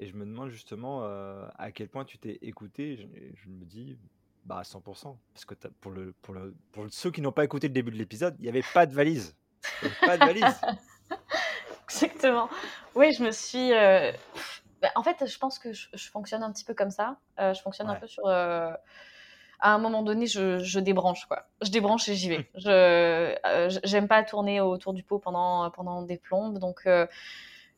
[0.00, 2.96] Et je me demande justement euh, à quel point tu t'es écouté.
[2.96, 3.06] Je,
[3.42, 3.98] je me dis,
[4.46, 5.14] bah à 100%.
[5.34, 7.96] Parce que pour, le, pour, le, pour ceux qui n'ont pas écouté le début de
[7.98, 9.36] l'épisode, il n'y avait pas de valise.
[10.00, 10.60] Pas de valise.
[11.84, 12.48] Exactement.
[12.94, 13.72] Oui, je me suis.
[13.74, 14.10] euh,
[14.80, 17.18] bah, en fait, je pense que je, je fonctionne un petit peu comme ça.
[17.38, 18.26] Euh, je fonctionne un peu sur.
[18.26, 18.72] euh,
[19.60, 21.46] À un moment donné, je, je débranche, quoi.
[21.60, 22.48] Je débranche et j'y vais.
[22.54, 26.58] Je, j'aime pas tourner autour du pot pendant, pendant des plombes.
[26.58, 26.88] Donc,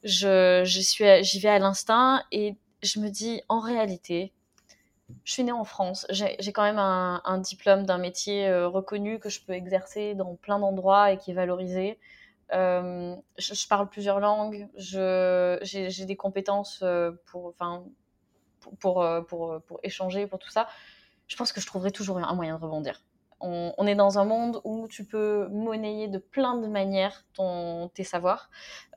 [0.02, 4.32] je, je suis, j'y vais à l'instinct et je me dis, en réalité,
[5.24, 6.06] je suis née en France.
[6.10, 10.58] J'ai quand même un, diplôme d'un métier euh, reconnu que je peux exercer dans plein
[10.58, 11.98] d'endroits et qui est valorisé.
[12.52, 14.68] Euh, je, parle plusieurs langues.
[14.76, 17.84] J'ai, des compétences euh, pour, enfin,
[18.80, 20.68] pour, pour, pour échanger, pour tout ça.
[21.28, 23.02] Je pense que je trouverai toujours un moyen de rebondir.
[23.42, 28.04] On, est dans un monde où tu peux monnayer de plein de manières ton, tes
[28.04, 28.50] savoirs.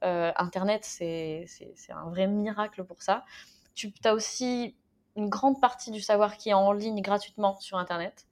[0.04, 1.48] Euh, Internet, c'est,
[1.90, 3.26] un vrai miracle pour ça.
[3.74, 4.76] Tu as aussi
[5.16, 8.28] une grande partie du savoir qui est en ligne gratuitement sur Internet.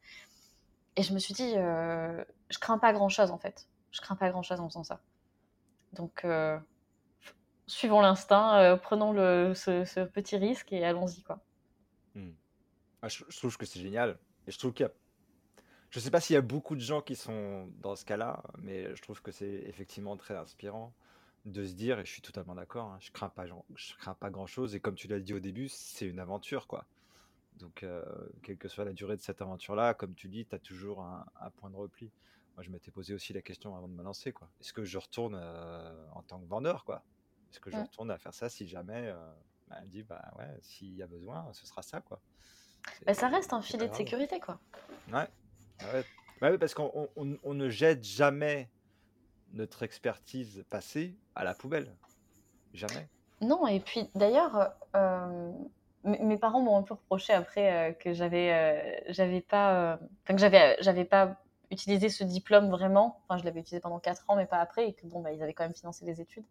[0.96, 3.68] Et je me suis dit, euh, je crains pas grand-chose en fait.
[3.92, 5.02] Je crains pas grand-chose en faisant ça.
[5.94, 6.60] Donc, euh,
[7.66, 11.40] suivons l'instinct, prenons le, ce, ce petit risque et allons-y quoi.
[12.14, 12.34] Hmm.
[13.02, 14.20] Ah, je, je trouve que c'est génial.
[14.46, 14.92] Et je trouve qu'il y a
[15.94, 18.96] Je sais pas s'il y a beaucoup de gens qui sont dans ce cas-là, mais
[18.96, 20.92] je trouve que c'est effectivement très inspirant
[21.46, 24.16] de se dire, et je suis totalement d'accord, hein, je crains pas, gen- je crains
[24.16, 26.88] pas grand-chose, et comme tu l'as dit au début, c'est une aventure, quoi.
[27.60, 28.04] Donc, euh,
[28.42, 31.28] quelle que soit la durée de cette aventure-là, comme tu dis, tu as toujours un,
[31.40, 32.10] un point de repli.
[32.56, 34.50] Moi, je m'étais posé aussi la question avant de me lancer, quoi.
[34.62, 37.04] Est-ce que je retourne euh, en tant que vendeur, quoi?
[37.52, 39.32] Est-ce que je retourne à faire ça si jamais, euh,
[39.68, 42.20] bah, elle dit, bah ouais, s'il y a besoin, ce sera ça, quoi.
[43.06, 44.58] Bah, ça reste un filet de sécurité quoi.
[45.20, 45.28] Ouais.
[45.84, 46.04] Ah ouais.
[46.42, 48.70] Ouais, parce qu'on on- on- on ne jette jamais
[49.54, 51.96] notre expertise passée à la poubelle.
[52.74, 53.08] Jamais.
[53.42, 55.52] Non, et puis d'ailleurs, euh,
[56.04, 61.06] mes parents m'ont un peu reproché après euh, que j'avais euh, j'avais pas, que j'avais
[61.06, 61.38] pas
[61.72, 63.22] utilisé ce diplôme vraiment.
[63.28, 65.42] Enfin, je l'avais utilisé pendant quatre ans, mais pas après, et que bon, bah, ils
[65.42, 66.46] avaient quand même financé les études.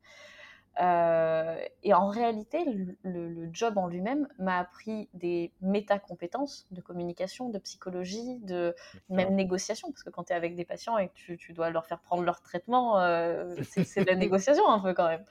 [0.80, 6.80] Euh, et en réalité, le, le- le job en lui-même m'a appris des méta-compétences de
[6.80, 8.74] communication, de psychologie, de
[9.10, 11.68] même négociation, parce que quand tu es avec des patients et que tu, tu dois
[11.70, 15.24] leur faire prendre leur traitement, euh, c'est de la négociation un peu quand même.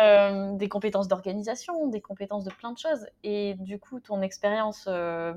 [0.00, 3.06] Euh, des compétences d'organisation, des compétences de plein de choses.
[3.22, 4.86] Et du coup, ton expérience,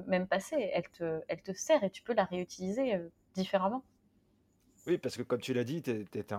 [0.07, 2.99] même passée, elle te, elle te sert et tu peux la réutiliser
[3.35, 3.83] différemment.
[4.87, 6.33] Oui, parce que comme tu l'as dit, tu étais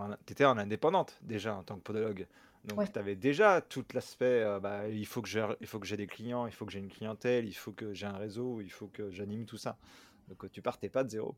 [0.45, 2.27] en indépendante déjà en tant que podologue.
[2.65, 2.87] Donc Ouais.
[2.87, 5.97] tu avais déjà tout l'aspect, euh, bah, il faut que j'ai, il faut que j'ai
[5.97, 8.69] des clients, il faut que j'ai une clientèle, il faut que j'ai un réseau, il
[8.69, 9.77] faut que j'anime tout ça.
[10.27, 11.35] Donc euh, tu partais pas de zéro.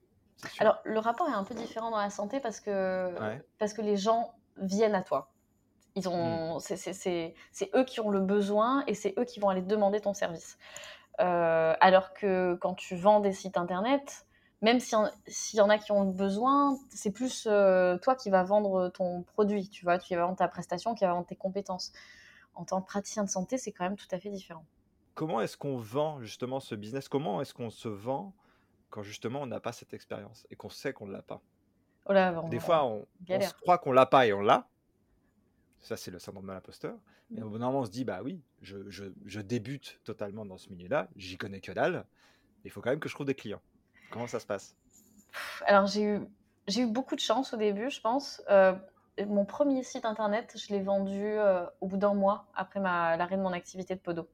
[0.60, 3.42] Alors, le rapport est un peu différent dans la santé parce que, Ouais.
[3.60, 5.32] parce que les gens viennent à toi.
[5.96, 9.40] Ils ont, c'est, c'est- c'est- c'est eux qui ont le besoin et c'est eux qui
[9.40, 10.58] vont aller demander ton service.
[11.20, 14.26] Euh, alors que quand tu vends des sites internet,
[14.62, 18.16] même s'il y, en- s'il y en a qui ont besoin, c'est plus euh, toi
[18.16, 21.26] qui vas vendre ton produit, tu vois, tu vas vendre ta prestation, qui va vendre
[21.28, 21.92] tes compétences.
[22.54, 24.66] En tant que praticien de santé, c'est quand même tout à fait différent.
[25.16, 27.10] Comment est-ce qu'on vend justement ce business?
[27.10, 28.34] Comment est-ce qu'on se vend
[28.90, 31.42] quand justement on n'a pas cette expérience et qu'on sait qu'on ne l'a pas?
[32.06, 34.68] Oh là, bon, Des fois, on, on se croit qu'on l'a pas et on l'a.
[35.80, 36.98] Ça, c'est le syndrome de l'imposteur.
[37.32, 37.38] Mm.
[37.38, 40.46] Et au bout d'un moment, on se dit, bah oui, je, je, je débute totalement
[40.46, 42.06] dans ce milieu-là, j'y connais que dalle.
[42.64, 43.62] Il faut quand même que je trouve des clients.
[44.12, 44.76] Comment ça se passe?
[45.66, 46.22] Alors, j'ai eu,
[46.68, 48.42] j'ai eu beaucoup de chance au début, je pense.
[48.50, 48.74] Euh,
[49.28, 53.38] mon premier site internet, je l'ai vendu euh, au bout d'un mois après ma, l'arrêt
[53.38, 54.28] de mon activité de podo.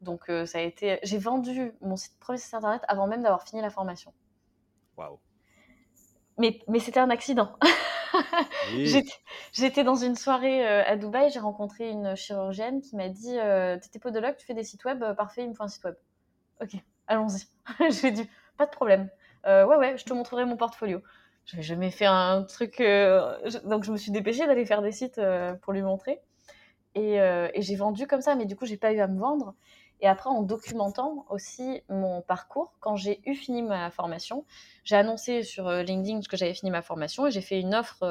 [0.00, 0.98] Donc, euh, ça a été.
[1.02, 4.12] J'ai vendu mon site, premier site internet avant même d'avoir fini la formation.
[4.96, 5.18] Waouh.
[6.38, 7.56] Mais, mais c'était un accident.
[8.72, 8.86] Oui.
[8.86, 9.12] J'étais,
[9.52, 13.36] j'étais dans une soirée à Dubaï, j'ai rencontré une chirurgienne qui m'a dit
[13.82, 15.96] T'étais podologue, tu fais des sites web, parfait, il me faut un site web.
[16.62, 16.76] Ok,
[17.08, 17.48] allons-y.
[17.90, 19.10] j'ai dit Pas de problème.
[19.46, 21.00] Euh, ouais, ouais, je te montrerai mon portfolio.
[21.46, 22.80] J'avais jamais fait un truc.
[22.80, 26.20] euh, donc je me suis dépêchée d'aller faire des sites euh, pour lui montrer.
[26.94, 29.54] Et, et j'ai vendu comme ça, mais du coup, j'ai pas eu à me vendre.
[30.00, 34.44] Et après, en documentant aussi mon parcours, quand j'ai eu fini ma formation,
[34.84, 38.04] j'ai annoncé sur LinkedIn que j'avais fini ma formation et j'ai fait une offre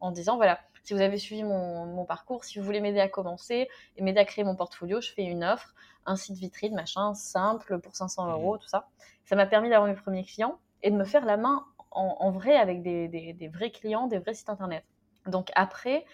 [0.00, 3.08] en disant voilà, si vous avez suivi mon, mon parcours, si vous voulez m'aider à
[3.08, 5.74] commencer et m'aider à créer mon portfolio, je fais une offre,
[6.06, 8.88] un site vitrine, machin, simple pour 500 euros, tout ça.
[9.24, 12.30] Ça m'a permis d'avoir mes premiers clients et de me faire la main en, en
[12.30, 14.84] vrai avec des, des- des vrais clients, des vrais sites internet.
[15.26, 16.04] Donc après,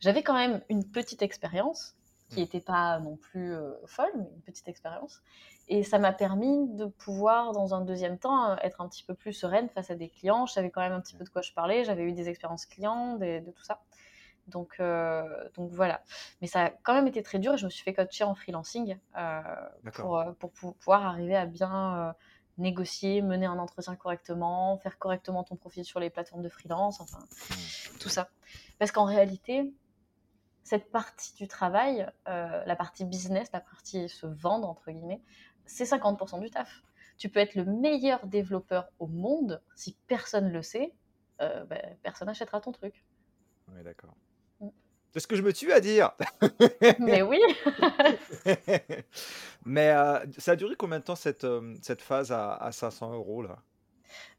[0.00, 1.94] j'avais quand même une petite expérience
[2.28, 5.22] qui n'était pas non plus euh, folle, mais une petite expérience.
[5.68, 9.32] Et ça m'a permis de pouvoir, dans un deuxième temps, être un petit peu plus
[9.32, 10.44] sereine face à des clients.
[10.46, 11.84] Je savais quand même un petit peu de quoi je parlais.
[11.84, 13.80] J'avais eu des expériences clients, des- de tout ça.
[14.48, 15.22] Donc, euh,
[15.54, 16.02] donc voilà.
[16.40, 18.34] Mais ça a quand même été très dur et je me suis fait coacher en
[18.34, 19.40] freelancing euh,
[19.92, 22.12] pour, euh, pour pouvoir arriver à bien euh,
[22.56, 27.18] négocier, mener un entretien correctement, faire correctement ton profil sur les plateformes de freelance, enfin,
[27.18, 27.98] Mm.
[27.98, 28.30] tout ça.
[28.78, 29.72] Parce qu'en réalité,
[30.64, 35.22] cette partie du travail, la partie business, la partie se vendre, entre guillemets,
[35.66, 36.82] c'est 50% du taf.
[37.16, 40.92] Tu peux être le meilleur développeur au monde, si personne le sait,
[41.38, 43.04] ben, personne n'achètera ton truc.
[43.68, 44.14] Oui, d'accord.
[45.18, 46.12] C'est ce que je me tue à dire.
[47.00, 47.40] Mais oui,
[49.64, 53.14] Mais euh, ça a duré combien de temps cette, euh, cette phase à, à 500
[53.14, 53.58] euros là?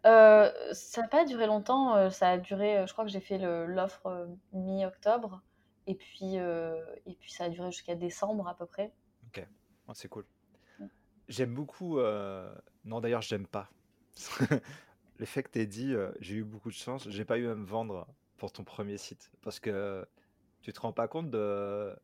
[0.06, 4.30] Euh, ça n'a pas duré longtemps, ça a duré, je crois que j'ai fait l'offre
[4.54, 5.42] mi-octobre,
[5.86, 8.94] et puis, euh, et puis ça a duré jusqu'à décembre à peu près.
[9.28, 9.46] Ok,
[9.90, 10.24] Oh, c'est cool.
[11.28, 12.00] J'aime beaucoup.
[12.86, 13.70] Non, d'ailleurs, j'aime pas.
[15.18, 17.56] Le fait que tu aies dit j'ai eu beaucoup de chance, j'ai pas eu à
[17.56, 19.30] me vendre pour ton premier site.
[19.42, 20.08] Parce que
[20.62, 21.96] tu te rends pas compte de,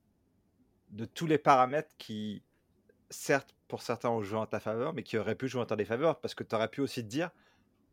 [1.13, 2.43] tous les paramètres qui,
[3.09, 5.75] certes, pour certains ont joué en ta faveur, mais qui auraient pu jouer en ta
[5.75, 6.19] défaveur.
[6.19, 7.31] Parce que tu aurais pu aussi te dire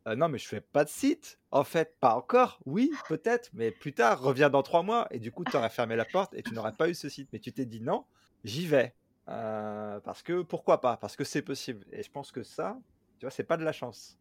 [0.08, 1.38] Euh, non, mais je fais pas de site.
[1.52, 2.58] En fait, pas encore.
[2.66, 5.06] Oui, peut-être, mais plus tard, reviens dans trois mois.
[5.12, 7.28] Et du coup, tu aurais fermé la porte et tu n'aurais pas eu ce site.
[7.32, 8.04] Mais tu t'es dit non,
[8.44, 8.94] j'y vais.
[9.28, 10.96] Euh, parce que pourquoi pas?
[10.96, 11.86] Parce que c'est possible.
[11.92, 12.78] Et je pense que ça,
[13.18, 14.18] tu vois, c'est pas de la chance.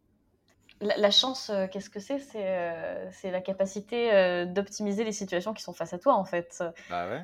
[0.82, 2.18] La, la chance, euh, qu'est-ce que c'est?
[2.18, 6.24] C'est euh, c'est la capacité euh, d'optimiser les situations qui sont face à toi, en
[6.24, 6.62] fait.
[6.90, 7.22] Bah ouais.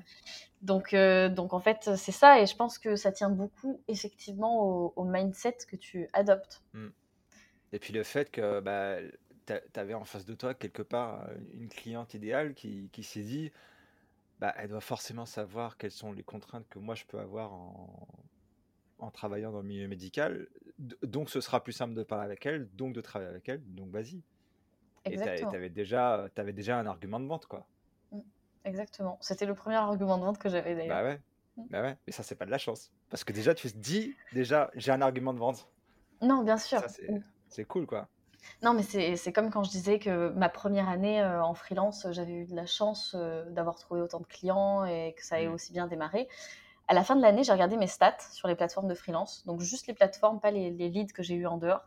[0.62, 4.92] Donc, donc en fait, c'est ça, et je pense que ça tient beaucoup, effectivement, au,
[4.96, 6.62] au mindset que tu adoptes.
[7.72, 8.96] Et puis le fait que bah,
[9.46, 13.52] tu avais en face de toi quelque part une cliente idéale qui, qui s'est dit
[14.40, 18.08] bah, elle doit forcément savoir quelles sont les contraintes que moi je peux avoir en,
[18.98, 20.48] en travaillant dans le milieu médical.
[20.78, 23.90] Donc ce sera plus simple de parler avec elle, donc de travailler avec elle, donc
[23.90, 24.22] vas-y.
[25.04, 25.50] Et tu Exactement.
[25.50, 27.66] avais déjà, t'avais déjà un argument de vente, quoi.
[28.64, 29.18] Exactement.
[29.20, 31.02] C'était le premier argument de vente que j'avais d'ailleurs.
[31.02, 31.20] Bah ouais.
[31.56, 31.62] Mm.
[31.70, 31.96] Bah ouais.
[32.06, 32.92] Mais ça, c'est pas de la chance.
[33.10, 35.68] Parce que déjà, tu te dis, déjà, j'ai un argument de vente.
[36.20, 36.80] Non, bien sûr.
[36.80, 36.88] Ça,
[37.48, 38.08] c'est cool, quoi.
[38.62, 42.32] Non, mais c'est comme quand je disais que ma première année euh, en freelance, j'avais
[42.32, 45.72] eu de la chance euh, d'avoir trouvé autant de clients et que ça ait aussi
[45.72, 46.28] bien démarré.
[46.88, 49.60] À la fin de l'année, j'ai regardé mes stats sur les plateformes de freelance, donc
[49.60, 51.84] juste les plateformes, pas les, les leads que j'ai eu en dehors.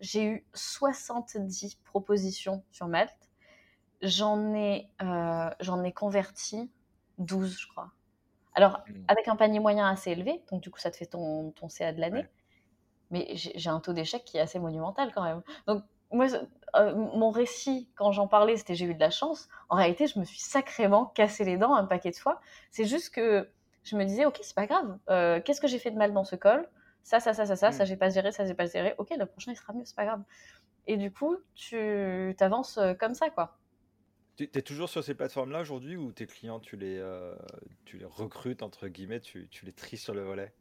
[0.00, 3.30] J'ai eu 70 propositions sur Malte.
[4.02, 6.70] J'en ai, euh, j'en ai converti
[7.18, 7.92] 12, je crois.
[8.54, 9.04] Alors, Mm.
[9.08, 11.92] avec un panier moyen assez élevé, donc du coup, ça te fait ton, ton CA
[11.92, 12.22] de l'année.
[12.22, 12.30] Ouais.
[13.10, 15.42] Mais j'ai j'ai un taux d'échec qui est assez monumental quand même.
[15.66, 16.26] Donc, moi,
[16.76, 19.48] euh, mon récit, quand j'en parlais, c'était j'ai eu de la chance.
[19.68, 22.40] En réalité, je me suis sacrément cassé les dents un paquet de fois.
[22.70, 23.50] C'est juste que
[23.84, 24.98] je me disais, ok, c'est pas grave.
[25.10, 26.68] Euh, Qu'est-ce que j'ai fait de mal dans ce call
[27.02, 27.86] Ça, ça, ça, ça, ça, ça, Mm.
[27.86, 28.94] j'ai pas géré, ça, j'ai pas géré.
[28.98, 30.22] Ok, le prochain, il sera mieux, c'est pas grave.
[30.86, 31.76] Et du coup, tu
[32.40, 33.58] avances comme ça, quoi.
[34.36, 37.34] Tu es toujours sur ces plateformes-là aujourd'hui ou tes clients, tu les, euh,
[37.84, 40.54] tu les recrutes, entre guillemets, tu, tu les tries sur le volet?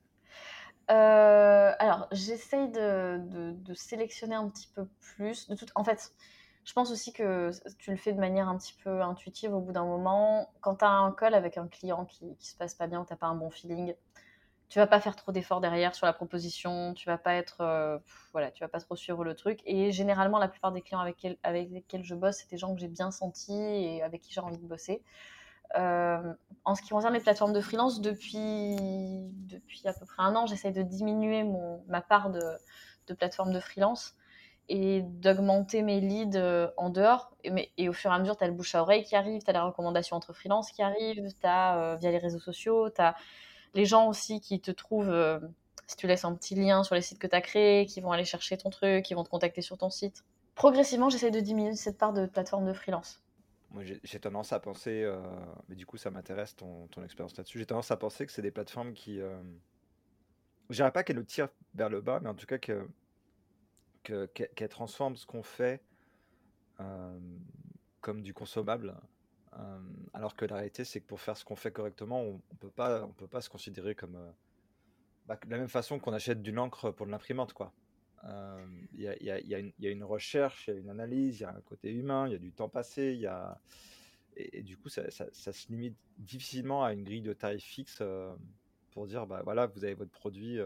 [0.91, 5.47] Euh, alors, j'essaye de, de- de sélectionner un petit peu plus.
[5.47, 6.11] De tout, en fait,
[6.65, 9.73] je pense aussi que tu le fais de manière un petit peu intuitive au bout
[9.73, 10.49] d'un moment.
[10.61, 13.05] Quand tu as un call avec un client qui, qui se passe pas bien ou
[13.05, 13.93] tu pas un bon feeling,
[14.69, 17.99] tu vas pas faire trop d'efforts derrière sur la proposition, tu vas pas être, euh,
[18.31, 19.59] voilà, tu vas pas trop suivre le truc.
[19.65, 21.21] Et généralement, la plupart des clients avec,
[21.69, 24.57] lesquels je bosse, c'est des gens que j'ai bien sentis et avec qui j'ai envie
[24.57, 25.03] de bosser.
[25.75, 26.33] Euh,
[26.65, 28.75] en ce qui concerne les plateformes de freelance, depuis,
[29.47, 33.59] depuis à peu près un an, j'essaie de diminuer mon, ma part de plateformes de
[33.59, 34.15] freelance
[34.69, 37.31] et d'augmenter mes leads euh, en dehors.
[37.43, 39.15] Et, mais, et, au fur et à mesure, tu as le bouche à oreille qui
[39.15, 42.39] arrive, tu as les recommandations entre freelance qui arrivent, tu as euh, via les réseaux
[42.39, 43.15] sociaux, tu as
[43.73, 45.39] les gens aussi qui te trouvent, euh,
[45.87, 48.11] si tu laisses un petit lien sur les sites que tu as créés, qui vont
[48.11, 50.23] aller chercher ton truc, qui vont te contacter sur ton site.
[50.55, 53.21] Progressivement, j'essaie de diminuer cette part de plateforme de freelance.
[54.03, 55.11] J'ai tendance à penser,
[55.67, 57.57] mais du coup, ça m'intéresse ton, ton expérience là-dessus.
[57.57, 59.17] J'ai tendance à penser que c'est des plateformes qui.
[60.69, 62.87] je dirais pas qu'elles nous tirent vers le bas, mais en tout cas que
[64.03, 65.81] qu'elle transforme ce qu'on fait
[68.01, 68.95] comme du consommable.
[70.13, 72.69] alors que la réalité, c'est que pour faire ce qu'on fait correctement, on, ne peut
[72.69, 74.17] pas, on peut pas se considérer comme
[75.25, 77.71] bah, de la même façon qu'on achète du encre pour de l'imprimante, quoi.
[78.93, 81.91] Il y, a une recherche, il y a une analyse, il y a un côté
[81.91, 83.59] humain, il y a du temps passé, il y a
[84.35, 88.01] et, du coup, ça, ça, se limite difficilement à une grille de tarifs fixe
[88.91, 90.59] pour dire, bah voilà, vous avez votre produit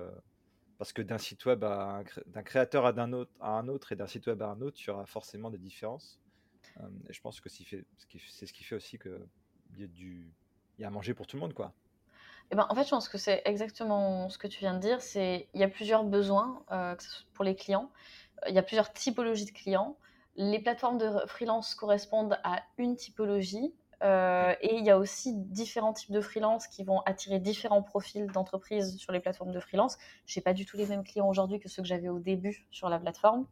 [0.77, 4.27] parce que d'un site web à d'un créateur à autre un autre et d'un site
[4.27, 6.19] web à un autre, il y aura forcément des différences.
[7.09, 9.19] et je pense que c'est ce qui fait aussi que
[9.73, 10.33] il y a du
[10.77, 11.73] il y a à manger pour tout le monde quoi.
[12.51, 15.01] Eh ben, en fait, je pense que c'est exactement ce que tu viens de dire.
[15.01, 16.95] C'est il y a plusieurs besoins euh,
[17.33, 17.91] pour les clients.
[18.47, 19.97] Il y a plusieurs typologies de clients.
[20.35, 23.73] Les plateformes de freelance correspondent à une typologie.
[24.03, 28.27] Euh, et il y a aussi différents types de freelance qui vont attirer différents profils
[28.27, 29.97] d'entreprises sur les plateformes de freelance.
[30.25, 32.67] Je n'ai pas du tout les mêmes clients aujourd'hui que ceux que j'avais au début
[32.69, 33.47] sur la plateforme.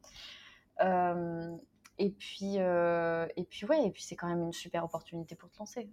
[0.82, 1.56] Euh,
[1.98, 5.50] et puis, euh, et puis ouais, et puis c'est quand même une super opportunité pour
[5.50, 5.90] te lancer.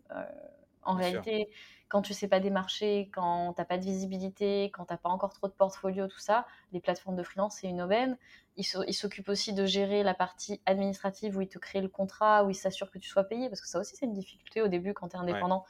[0.85, 1.49] En réalité,
[1.89, 5.11] quand tu sais pas démarcher, quand tu n'as pas de visibilité, quand tu n'as pas
[5.11, 8.17] encore trop de portfolio, tout ça, les plateformes de freelance, c'est une aubaine.
[8.57, 12.51] Ils s'occupent aussi de gérer la partie administrative où ils te créent le contrat, où
[12.51, 14.95] ils s'assurent que tu sois payé, parce que ça aussi, c'est une difficulté au début
[14.95, 15.65] quand tu es indépendant.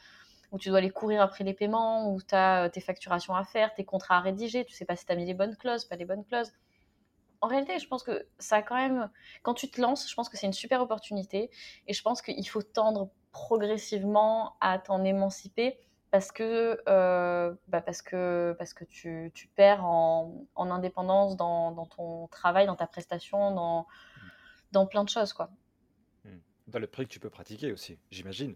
[0.53, 3.42] Où tu dois aller courir après les paiements, où tu as euh, tes facturations à
[3.42, 5.87] faire, tes contrats à rédiger, tu sais pas si tu as mis les bonnes clauses,
[5.87, 6.53] pas les bonnes clauses
[7.42, 9.11] en réalité, je pense que ça a quand même.
[9.42, 11.51] Quand tu te lances, je pense que c'est une super opportunité.
[11.88, 15.79] Et je pense qu'il faut tendre progressivement à t'en émanciper
[16.12, 21.73] parce que, euh, bah parce que, parce que tu, tu perds en, en indépendance dans,
[21.73, 23.87] dans, ton travail, dans ta prestation, dans,
[24.73, 25.33] dans plein de choses.
[25.33, 25.51] Quoi.
[26.27, 26.38] Hmm.
[26.66, 28.55] Dans le prix que tu peux pratiquer aussi, j'imagine.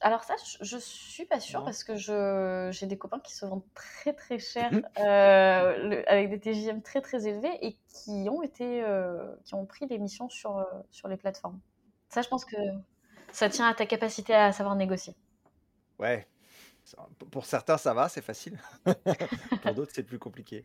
[0.00, 3.66] Alors ça, je, ne suis pas sûre parce que j'ai des copains qui se vendent
[3.74, 9.34] très très cher euh, avec des TJM très très élevés et qui ont été, euh,
[9.44, 11.60] qui ont pris des missions sur, sur les plateformes.
[12.08, 12.56] Ça, je pense que
[13.36, 15.14] ça tient à ta capacité à savoir négocier.
[15.98, 16.26] Ouais.
[17.30, 18.58] Pour certains, ça va, c'est facile.
[19.62, 20.64] Pour d'autres, c'est plus compliqué.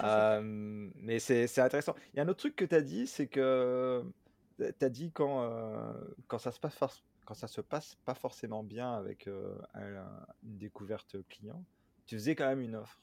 [0.00, 1.96] mais c'est intéressant.
[2.12, 4.04] Il y a un autre truc que tu as dit, c'est que
[4.58, 5.50] tu as dit quand,
[6.28, 6.76] quand, ça se passe,
[7.24, 9.26] quand ça se passe pas forcément bien avec
[9.74, 10.04] une
[10.44, 11.64] découverte client,
[12.06, 13.00] tu faisais quand même une offre.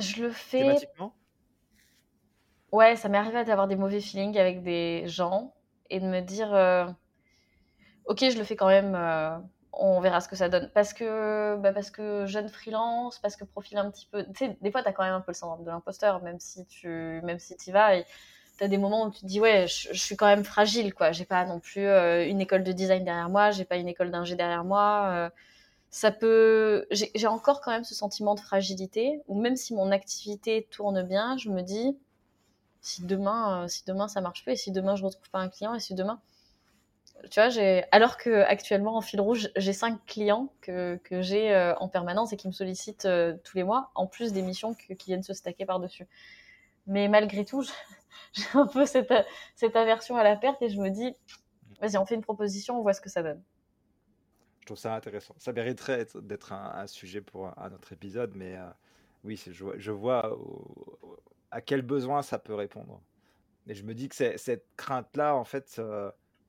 [0.00, 0.62] Je le fais.
[0.62, 1.14] Thématiquement?
[2.72, 5.53] Ouais, ça m'est arrivé d'avoir des mauvais feelings avec des gens
[5.90, 6.52] et de me dire
[8.06, 9.36] ok, je le fais quand même, euh,
[9.72, 10.70] on verra ce que ça donne.
[10.74, 14.24] Parce que, bah parce que jeune freelance, parce que profil un petit peu.
[14.24, 16.40] Tu sais, des fois, tu as quand même un peu le syndrome de l'imposteur, même
[16.40, 17.96] si tu même si y vas.
[17.96, 18.04] Et
[18.58, 21.12] tu as des moments où tu te dis, ouais, je, suis quand même fragile, quoi.
[21.12, 24.10] J'ai pas non plus euh, une école de design derrière moi, j'ai pas une école
[24.10, 25.08] d'ingé derrière moi.
[25.12, 25.30] Euh,
[25.90, 26.86] ça peut.
[26.90, 31.36] J'ai encore quand même ce sentiment de fragilité, où même si mon activité tourne bien,
[31.38, 31.96] je me dis,
[32.84, 35.74] si demain, si demain ça marche pas, et si demain je retrouve pas un client,
[35.74, 36.20] et si demain
[37.30, 37.48] tu vois,
[37.90, 42.32] alors que actuellement en fil rouge, j'ai cinq clients que, que j'ai euh, en permanence
[42.32, 45.32] et qui me sollicitent euh, tous les mois, en plus des missions qui viennent se
[45.32, 46.06] stacker par-dessus.
[46.86, 47.62] Mais malgré tout,
[48.34, 49.12] j'ai un peu cette,
[49.54, 51.14] cette aversion à la perte et je me dis,
[51.80, 53.42] vas-y, on fait une proposition, on voit ce que ça donne.
[54.60, 55.34] Je trouve ça intéressant.
[55.38, 58.66] Ça mériterait d'être un, sujet pour un, autre épisode, mais euh,
[59.22, 60.36] oui, je vois
[61.54, 63.00] à quel besoin ça peut répondre.
[63.68, 65.80] Et je me dis que cette crainte-là, en fait,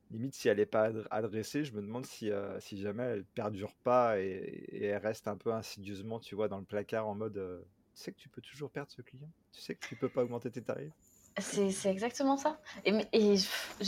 [0.09, 3.75] limite, si elle n'est pas adressée, je me demande si, euh, si jamais elle perdure
[3.83, 7.61] pas et, elle reste un peu insidieusement, tu vois, dans le placard en mode euh,
[7.93, 10.23] tu sais que tu peux toujours perdre ce client, tu sais que tu peux pas
[10.23, 10.91] augmenter tes tarifs?
[11.37, 12.59] C'est exactement ça.
[12.85, 13.35] Et,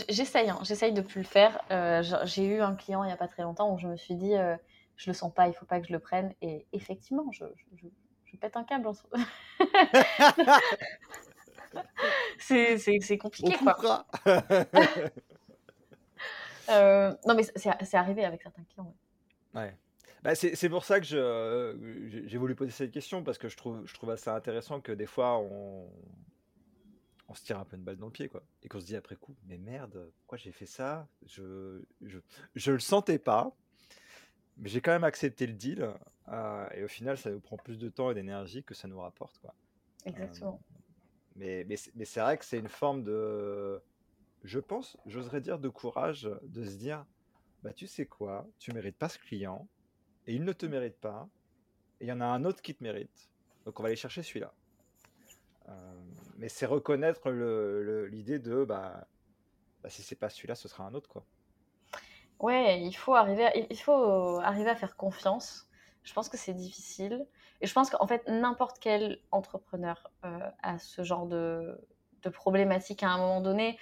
[0.10, 1.64] j'essaye, hein, j'essaye de plus le faire.
[1.72, 4.16] Euh, j'ai eu un client il n'y a pas très longtemps où je me suis
[4.16, 4.34] dit,
[4.98, 6.34] je le sens pas, il faut pas que je le prenne.
[6.42, 7.46] Et effectivement, je
[8.38, 8.90] pète un câble.
[12.40, 14.06] c'est compliqué, quoi.
[16.70, 18.94] Euh, non, mais c'est arrivé avec certains clients.
[19.56, 19.74] Ouais.
[20.22, 23.86] Bah, c'est pour ça que je, j'ai voulu poser cette question parce que je trouve,
[23.86, 25.90] je trouve assez intéressant que des fois on,
[27.30, 28.44] on se tire un peu une balle dans le pied, quoi.
[28.64, 31.08] Et qu'on se dit après coup, mais merde, pourquoi j'ai fait ça?
[31.26, 32.20] Je, je,
[32.56, 33.56] je, le sentais pas,
[34.58, 35.90] mais j'ai quand même accepté le deal.
[36.30, 39.00] Euh, et au final, ça nous prend plus de temps et d'énergie que ça nous
[39.00, 39.54] rapporte, quoi.
[40.06, 40.60] Exactement.
[40.62, 40.78] Euh,
[41.36, 43.82] mais mais, mais c'est vrai que c'est une forme de,
[44.44, 47.06] je pense, j'oserais dire, de courage de se dire,
[47.64, 49.68] bah tu sais quoi, tu mérites pas ce client,
[50.26, 51.30] et il ne te mérite pas,
[52.00, 53.30] et il y en a un autre qui te mérite.
[53.66, 54.54] Donc on va aller chercher celui-là.
[55.70, 55.74] Euh,
[56.38, 59.08] mais c'est reconnaître l'idée de bah,
[59.84, 61.26] bah, si c'est pas celui-là, ce sera un autre quoi.
[62.40, 65.67] Ouais, il faut arriver, à, il faut arriver à faire confiance.
[66.08, 67.28] Je pense que c'est difficile.
[67.60, 71.78] Et je pense qu'en fait, n'importe quel entrepreneur euh, a ce genre de,
[72.22, 73.78] de, problématique à un moment donné.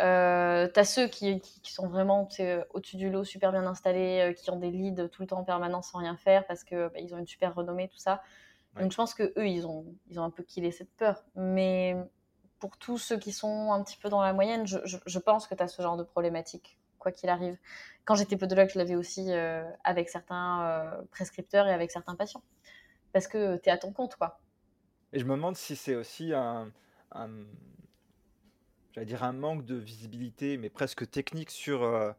[0.00, 2.28] Euh, tu as ceux qui, qui, sont vraiment
[2.74, 5.44] au-dessus du lot, super bien installés, euh, qui ont des leads tout le temps en
[5.44, 8.22] permanence sans rien faire parce qu'ils bah, ont une super renommée, tout ça.
[8.80, 11.24] Donc je pense que eux, ils ont, ils ont un peu killé cette peur.
[11.36, 11.96] Mais
[12.58, 15.54] pour tous ceux qui sont un petit peu dans la moyenne, je, je, pense que
[15.54, 17.56] tu as ce genre de problématique, quoi qu'il arrive.
[18.04, 22.42] Quand j'étais podologue, je l'avais aussi euh, avec certains euh, prescripteurs et avec certains patients.
[23.12, 24.40] Parce que tu es à ton compte, quoi.
[25.12, 26.70] Et je me demande si c'est aussi un,
[28.96, 32.12] dire un manque de visibilité, mais presque technique sur, euh,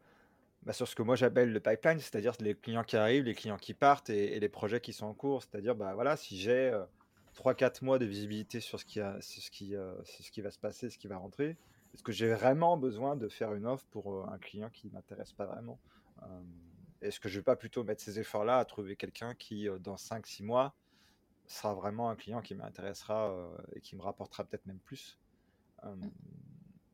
[0.64, 3.58] bah, sur ce que moi j'appelle le pipeline, c'est-à-dire les clients qui arrivent, les clients
[3.58, 5.42] qui partent et, les projets qui sont en cours.
[5.42, 6.76] C'est-à-dire, bah, voilà, si j'ai
[7.36, 9.74] 3-4 mois de visibilité sur ce, qui a, ce, qui,
[10.04, 11.56] ce qui va se passer, ce qui va rentrer,
[11.94, 15.32] est-ce que j'ai vraiment besoin de faire une offre pour un client qui ne m'intéresse
[15.32, 15.78] pas vraiment
[17.02, 19.96] Est-ce que je ne vais pas plutôt mettre ces efforts-là à trouver quelqu'un qui, dans
[19.96, 20.74] 5-6 mois,
[21.46, 23.34] sera vraiment un client qui m'intéressera
[23.74, 25.18] et qui me rapportera peut-être même plus
[25.82, 26.08] mmh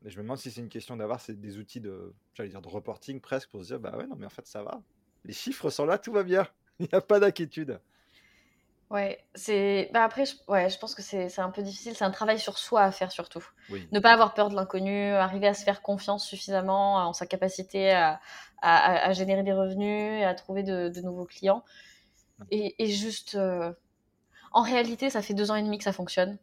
[0.07, 3.21] je me demande si c'est une question d'avoir des outils de, j'allais dire, de reporting
[3.21, 4.81] presque pour se dire, bah ouais, non, mais en fait, ça va.
[5.25, 6.47] Les chiffres sont là, tout va bien.
[6.79, 7.81] Il n'y a pas d'inquiétude.
[8.91, 9.91] Ouais, c'est.
[9.93, 10.35] Bah après, je...
[10.47, 11.95] Ouais, je pense que c'est un peu difficile.
[11.97, 13.45] C'est un travail sur soi à faire surtout.
[13.93, 17.91] Ne pas avoir peur de l'inconnu, arriver à se faire confiance suffisamment en sa capacité
[17.93, 18.21] à,
[18.63, 21.65] à, générer des revenus et à trouver de, de nouveaux clients.
[22.51, 23.35] Et, et juste.
[23.35, 23.73] Euh,
[24.53, 26.39] en réalité, ça fait deux ans et demi que ça fonctionne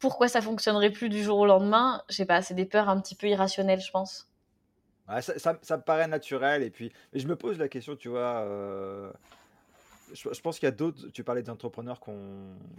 [0.00, 2.02] pourquoi ça fonctionnerait plus du jour au lendemain?
[2.08, 4.28] Je sais pas, c'est des peurs un petit peu irrationnelles, je pense.
[5.20, 6.62] ça, me paraît naturel.
[6.62, 8.40] Et puis, je me pose la question, tu vois.
[8.40, 9.12] Euh,
[10.12, 11.08] je, pense qu'il y a d'autres.
[11.08, 12.00] Tu parlais d'entrepreneurs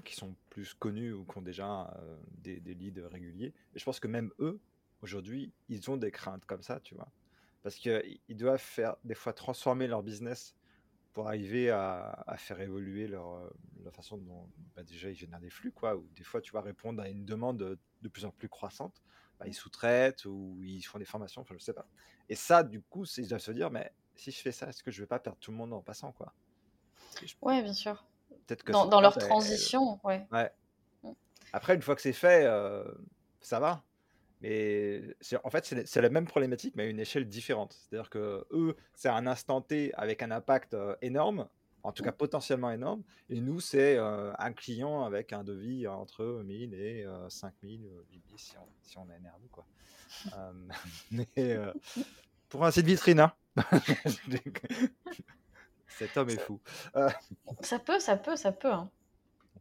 [0.04, 3.54] qui sont plus connus ou qui ont déjà euh, des, leads réguliers.
[3.76, 4.60] Et je pense que même eux,
[5.02, 7.10] aujourd'hui, ils ont des craintes comme ça, tu vois.
[7.64, 10.56] Parce qu'ils doivent faire des fois transformer leur business
[11.14, 13.50] pour arriver à, faire évoluer leur, euh,
[13.84, 15.96] la façon dont bah, déjà ils génèrent des flux, quoi.
[15.96, 17.58] Ou des fois, tu vas répondre à une demande
[18.02, 19.04] de, plus en plus croissante,
[19.40, 21.88] bah, ils sous-traitent ou ils font des formations, enfin, je sais pas.
[22.30, 24.92] Et ça, du coup, c'est de se dire, mais si je fais ça, est-ce que
[24.92, 26.34] je vais pas perdre tout le monde en passant, quoi?
[27.42, 28.04] Ouais, bien sûr.
[28.48, 30.28] Peut-être que dans, leur transition, ouais.
[30.32, 30.52] ouais.
[31.04, 31.12] Mm.
[31.54, 32.84] Après, une fois que c'est fait, euh,
[33.42, 33.84] ça va.
[34.42, 35.02] Mais
[35.44, 37.74] en fait, c'est la même problématique, mais à une échelle différente.
[37.74, 41.48] C'est-à-dire que eux, c'est un instant T avec un impact énorme,
[41.84, 43.04] en tout cas potentiellement énorme.
[43.30, 47.88] Et nous, c'est un client avec un devis entre 1000 et 5000,
[48.36, 49.48] si on, si on est énervé.
[49.52, 49.66] Quoi.
[51.12, 51.60] mais
[52.50, 53.34] pour un site vitrine, hein
[55.98, 56.60] cet homme est fou.
[57.62, 58.72] ça peut, ça peut, ça peut.
[58.72, 58.90] Hein.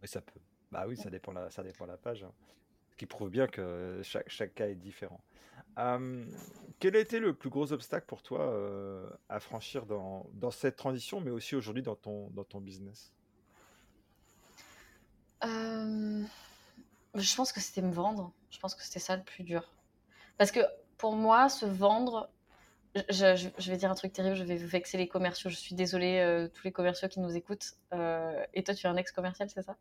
[0.03, 0.41] Oui, ça peut.
[0.71, 2.23] Bah oui, ça dépend la, ça dépend la page.
[2.23, 2.33] Hein
[3.01, 5.23] qui prouve bien que chaque, chaque cas est différent.
[6.79, 10.77] quel a été le plus gros obstacle pour toi euh, à franchir dans, dans, cette
[10.77, 13.15] transition, mais aussi aujourd'hui dans ton, dans ton business?
[15.43, 16.27] Je
[17.35, 18.35] pense que c'était me vendre.
[18.51, 19.73] Je pense que c'était ça le plus dur.
[20.37, 20.61] Parce que
[20.99, 22.29] pour moi, se vendre,
[22.95, 25.49] je, je, vais dire un truc terrible, je vais vexer les commerciaux.
[25.49, 27.75] Je suis désolée, euh, tous les commerciaux qui nous écoutent.
[27.95, 29.77] Euh, et toi, tu es un ex-commercial, c'est ça?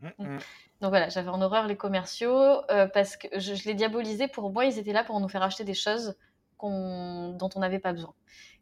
[0.00, 0.38] Mmh, mmh.
[0.80, 4.28] Donc voilà, j'avais en horreur les commerciaux euh, parce que je, les diabolisais.
[4.28, 6.16] Pour moi, ils étaient là pour nous faire acheter des choses
[6.62, 8.12] dont on n'avait pas besoin.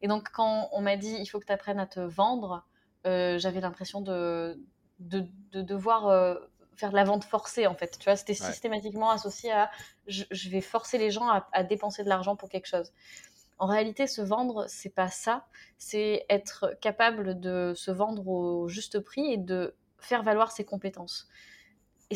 [0.02, 2.64] Et donc, quand on m'a dit il faut que tu apprennes à te vendre,
[3.04, 4.60] j'avais l'impression de,
[5.00, 6.38] de, devoir
[6.76, 7.98] faire de la vente forcée en fait.
[7.98, 9.68] Tu vois, c'était systématiquement associé à
[10.06, 12.92] je, vais forcer les gens à, à dépenser de l'argent pour quelque chose.
[13.58, 15.46] En réalité, se vendre, c'est pas ça.
[15.78, 21.28] C'est être capable de se vendre au juste prix et de faire valoir ses compétences.
[22.10, 22.14] Et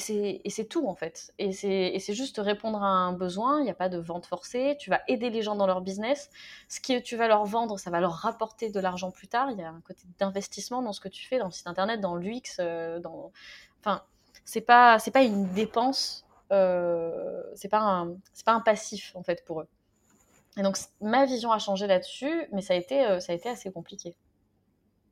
[0.49, 1.35] c'est tout en fait.
[1.39, 4.89] Et c'est juste répondre à un besoin, il n'y a pas de vente forcée, tu
[4.89, 6.31] vas aider les gens dans leur business.
[6.69, 9.51] Ce que tu vas leur vendre, ça va leur rapporter de l'argent plus tard.
[9.51, 12.01] Il y a un côté d'investissement dans ce que tu fais, dans le site internet,
[12.01, 12.57] dans l'UX.
[12.61, 13.33] Euh, dans...
[13.81, 14.03] Enfin,
[14.47, 18.15] c'est pas, une dépense, euh, c'est pas, un,
[18.47, 19.69] pas un passif en fait pour eux.
[20.57, 23.49] Et donc ma vision a changé là-dessus, mais ça a été, euh, ça a été
[23.49, 24.15] assez compliqué.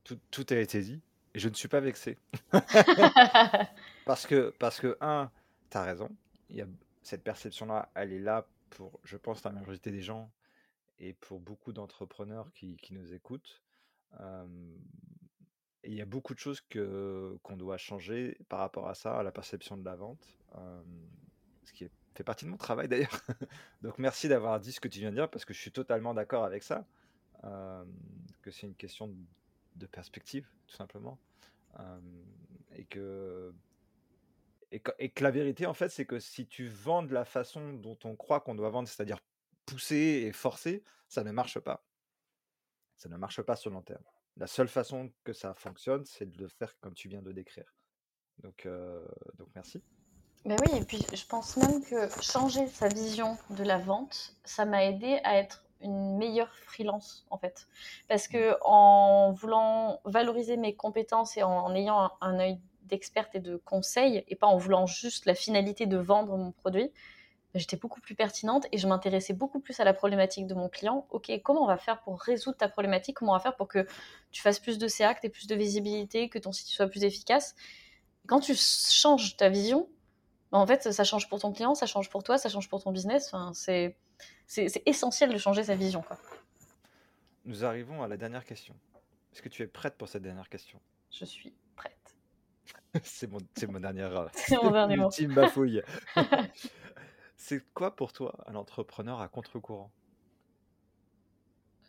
[0.05, 1.01] tout, tout a été dit
[1.35, 2.19] et je ne suis pas vexé.
[4.05, 5.31] parce que, parce que, un,
[5.71, 6.09] tu as raison,
[6.49, 6.67] il y a,
[7.03, 10.31] cette perception-là, elle est là pour, je pense, la majorité des gens
[10.99, 13.63] et pour beaucoup d'entrepreneurs qui, qui, nous écoutent.
[15.85, 19.23] il y a beaucoup de choses que, qu'on doit changer par rapport à ça, à
[19.23, 20.27] la perception de la vente,
[21.65, 21.85] ce qui
[22.15, 23.21] fait partie de mon travail d'ailleurs.
[23.83, 26.15] Donc merci d'avoir dit ce que tu viens de dire parce que je suis totalement
[26.15, 26.87] d'accord avec ça,
[27.43, 29.15] que c'est une question
[29.77, 31.19] de perspective, tout simplement.
[32.73, 33.55] et, que,
[34.71, 37.25] et, que, et, que, la vérité, en fait, c'est que si tu vends de la
[37.25, 39.21] façon dont on croit qu'on doit vendre, c'est-à-dire
[39.67, 41.85] pousser et forcer, ça ne marche pas.
[42.97, 44.05] Ça ne marche pas sur le long terme.
[44.37, 47.75] La seule façon que ça fonctionne, c'est de le faire comme tu viens de décrire.
[48.43, 48.67] Donc,
[49.39, 49.83] donc merci.
[50.47, 54.65] Ben oui, et puis je pense même que changer sa vision de la vente, ça
[54.65, 57.69] m'a aidé à être une meilleure freelance en fait.
[58.09, 63.57] Parce que en voulant valoriser mes compétences et en, ayant un, œil d'experte et de
[63.57, 66.91] conseil, et pas en voulant juste la finalité de vendre mon produit,
[67.55, 71.07] j'étais beaucoup plus pertinente et je m'intéressais beaucoup plus à la problématique de mon client.
[71.11, 73.17] Ok, comment on va faire pour résoudre ta problématique?
[73.17, 73.87] Comment on va faire pour que
[74.31, 76.89] tu fasses plus de CA, que tu aies plus de visibilité, que ton site soit
[76.89, 77.55] plus efficace?
[78.27, 79.89] Quand tu changes ta vision,
[80.53, 82.83] ben, en fait, ça change pour ton client, ça change pour toi, ça change pour
[82.83, 83.27] ton business.
[83.27, 83.97] Enfin, c'est
[84.47, 86.03] c'est essentiel de changer sa vision.
[86.03, 86.19] Quoi.
[87.45, 88.75] Nous arrivons à la dernière question.
[89.33, 90.81] Est-ce que tu es prête pour cette dernière question?
[91.11, 92.17] Je suis prête.
[93.03, 93.39] c'est mon,
[93.69, 94.29] mon dernière.
[94.35, 95.11] c'est mon dernier mot.
[95.29, 95.83] bafouille.
[97.37, 99.91] c'est quoi pour toi un entrepreneur à contre-courant?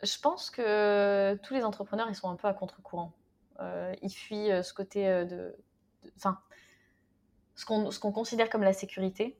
[0.02, 3.12] Je pense que tous les entrepreneurs, ils sont un peu à contre-courant.
[3.60, 5.56] Euh, ils fuient euh, ce côté euh, de.
[6.16, 6.40] Enfin,
[7.54, 9.36] ce qu'on considère comme la sécurité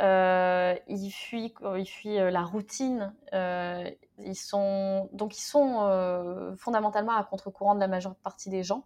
[0.00, 3.14] euh, ils fuient, ils fuient euh, la routine.
[3.32, 3.88] Euh,
[4.18, 8.84] ils sont, donc, ils sont fondamentalement à contre-courant de la majeure partie des gens.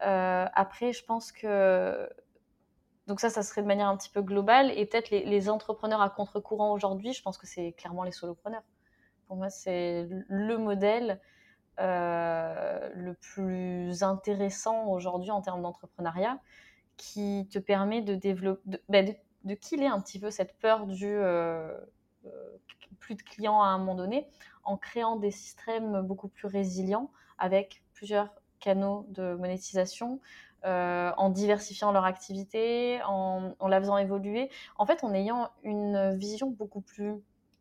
[0.00, 2.08] après, je pense que.
[3.06, 4.70] Donc, ça, ça serait de manière un petit peu globale.
[4.76, 8.64] Et peut-être les, entrepreneurs à contre-courant aujourd'hui, je pense que c'est clairement les solopreneurs.
[9.26, 11.20] Pour moi, c'est le modèle
[11.78, 16.38] le plus intéressant aujourd'hui en termes d'entrepreneuriat
[16.98, 18.60] qui te permet de développer.
[18.66, 19.02] De, bah,
[19.44, 21.76] de killer un petit peu cette peur du euh,
[22.26, 22.56] euh,
[23.00, 24.28] plus de clients à un moment donné
[24.64, 28.28] en créant des systèmes beaucoup plus résilients avec plusieurs
[28.60, 30.20] canaux de monétisation,
[30.64, 36.50] euh, en diversifiant leur activité, en, la faisant évoluer, en fait en ayant une vision
[36.50, 37.14] beaucoup plus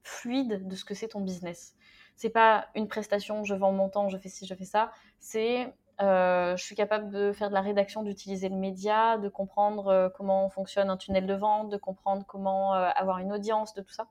[0.04, 1.76] fluide de ce que c'est ton business.
[2.16, 4.92] C'est pas une prestation, je vends mon temps, je fais ci, je fais ça.
[5.20, 9.88] C'est euh, je suis capable de faire de la rédaction, d'utiliser le média, de comprendre
[9.88, 13.82] euh, comment fonctionne un tunnel de vente, de comprendre comment euh, avoir une audience, de
[13.82, 14.08] tout ça.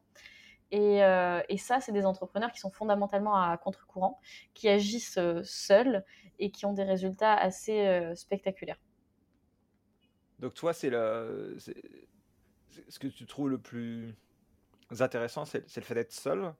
[0.72, 0.99] Et,
[1.59, 4.20] ça, c'est des entrepreneurs qui sont fondamentalement à contre-courant,
[4.53, 6.05] qui agissent seuls
[6.41, 8.80] et qui ont des résultats assez spectaculaires.
[10.41, 11.70] Donc toi, c'est ce
[12.99, 14.16] que tu trouves le plus
[14.99, 16.53] intéressant, c'est le fait d'être seul,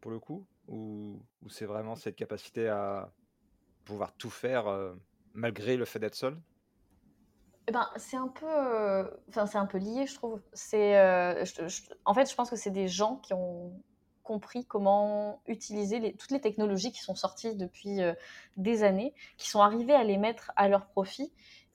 [0.00, 3.12] pour le coup, ou, ou c'est vraiment cette capacité à
[3.84, 4.94] pouvoir tout faire euh,
[5.34, 6.36] malgré le fait d'être seul?
[7.66, 10.40] Eh ben, c'est un peu, euh, c'est un peu lié, je trouve.
[10.52, 11.44] C'est, euh,
[12.04, 13.72] en fait, je pense que c'est des gens qui ont
[14.22, 17.98] compris comment utiliser toutes les technologies qui sont sorties depuis
[18.56, 21.30] des années, qui sont arrivés à les mettre à leur profit.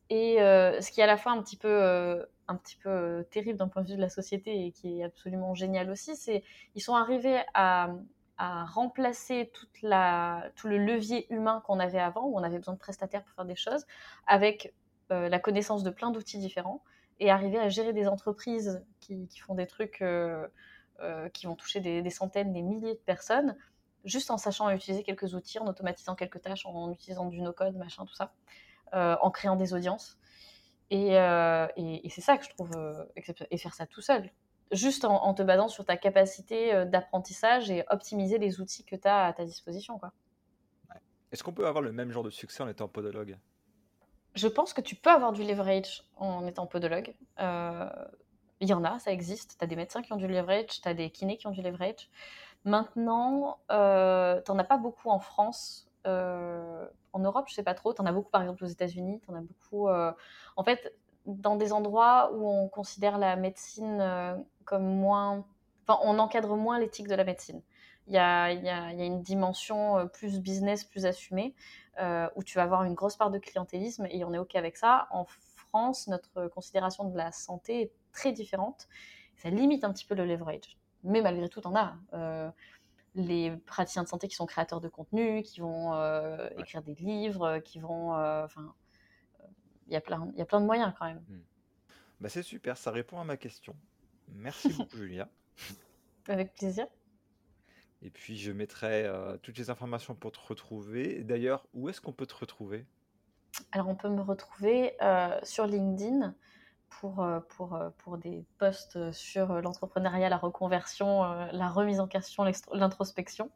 [0.10, 3.68] Et ce qui est à la fois un petit peu, un petit peu terrible d'un
[3.68, 6.43] point de vue de la société et qui est absolument génial aussi, c'est
[6.74, 7.91] ils sont arrivés à,
[8.40, 12.74] à remplacer toute la, tout le levier humain qu'on avait avant, où on avait besoin
[12.74, 13.86] de prestataires pour faire des choses,
[14.28, 14.74] avec
[15.12, 16.82] euh, la connaissance de plein d'outils différents,
[17.20, 20.48] et arriver à gérer des entreprises qui, qui font des trucs euh,
[21.02, 23.58] euh, qui vont toucher des, centaines, des milliers de personnes,
[24.06, 28.06] juste en sachant utiliser quelques outils, en automatisant quelques tâches, en utilisant du no-code, machin,
[28.06, 28.34] tout ça,
[28.94, 30.18] en créant des audiences.
[30.92, 32.72] Et, et, et c'est ça que je trouve
[33.18, 33.50] exceptionnel.
[33.52, 34.32] Et faire ça tout seul
[34.72, 39.08] juste en, te basant sur ta capacité euh, d'apprentissage et optimiser les outils que tu
[39.08, 39.98] as à ta disposition.
[39.98, 40.12] Quoi.
[41.32, 43.38] Est-ce qu'on peut avoir le même genre de succès en étant podologue?
[44.36, 47.16] Je pense que tu peux avoir du leverage en étant podologue.
[47.40, 47.90] Euh,
[48.60, 49.58] il y en a, ça existe.
[49.58, 51.62] Tu as des médecins qui ont du leverage, tu as des kinés qui ont du
[51.62, 52.10] leverage.
[52.66, 55.88] Maintenant, euh, tu n'en as pas beaucoup en France.
[56.06, 57.94] en Europe, je sais pas trop.
[57.94, 59.20] Tu en as beaucoup, par exemple, aux États-Unis.
[59.24, 59.90] Tu en as beaucoup.
[59.90, 60.94] En fait,
[61.26, 65.46] dans des endroits où on considère la médecine comme moins.
[65.88, 67.62] Enfin, on encadre moins l'éthique de la médecine.
[68.08, 71.54] Il y a, y, a, y a, une dimension euh, plus business, plus assumée,
[72.00, 74.78] euh, où tu vas avoir une grosse part de clientélisme et on est OK avec
[74.78, 75.08] ça.
[75.12, 78.88] En France, notre considération de la santé est très différente.
[79.38, 80.78] Ça limite un petit peu le leverage.
[81.04, 81.96] Mais malgré tout, on a.
[82.14, 82.50] Euh,
[83.16, 85.94] les praticiens de santé qui sont créateurs de contenu, qui vont
[86.60, 88.12] écrire des livres, qui vont.
[88.14, 88.74] Enfin,
[89.90, 91.24] il y, a plein, y a plein de moyens quand même.
[91.28, 91.42] Hmm.
[92.22, 93.76] Bah, c'est super, ça répond à ma question.
[94.28, 95.28] Merci beaucoup, Julia.
[96.28, 96.86] Avec plaisir.
[98.02, 99.12] Et puis, je mettrai
[99.42, 101.24] toutes les informations pour te retrouver.
[101.24, 102.86] D'ailleurs, où est-ce qu'on peut te retrouver?
[103.72, 104.96] Alors, on peut me retrouver
[105.44, 106.34] sur LinkedIn
[106.90, 113.52] pour, pour, pour des posts sur l'entrepreneuriat, la reconversion, la remise en question, l'introspection.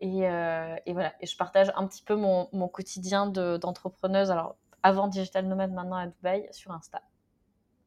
[0.00, 4.30] Et, et, voilà, et je partage un petit peu mon, mon quotidien d'entrepreneuse.
[4.30, 7.02] Alors, avant Digital Nomad, maintenant à Dubaï, sur Insta.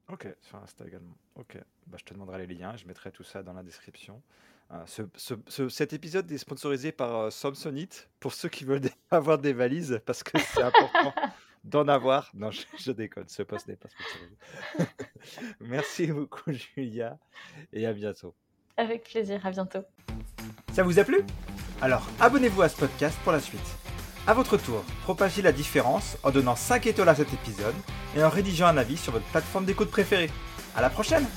[0.09, 1.15] Ok, sur Insta également.
[1.35, 4.21] Ok, bah, je te demanderai les liens, je mettrai tout ça dans la description.
[4.85, 8.81] ce, ce, cet épisode est sponsorisé par Samsonite pour ceux qui veulent
[9.11, 11.13] avoir des valises parce que c'est important
[11.63, 12.29] d'en avoir.
[12.33, 14.35] Non, je, déconne, ce poste n'est pas sponsorisé.
[15.59, 17.17] Merci beaucoup, Julia,
[17.73, 18.35] et à bientôt.
[18.77, 19.83] Avec plaisir, à bientôt.
[20.73, 21.21] Ça vous a plu?
[21.81, 23.84] Alors abonnez-vous à ce podcast pour la suite.
[24.27, 27.75] A votre tour, propagez la différence en donnant 5 étoiles à cet épisode
[28.17, 30.31] et en rédigeant un avis sur votre plateforme d'écoute préférée.
[30.75, 31.27] À la prochaine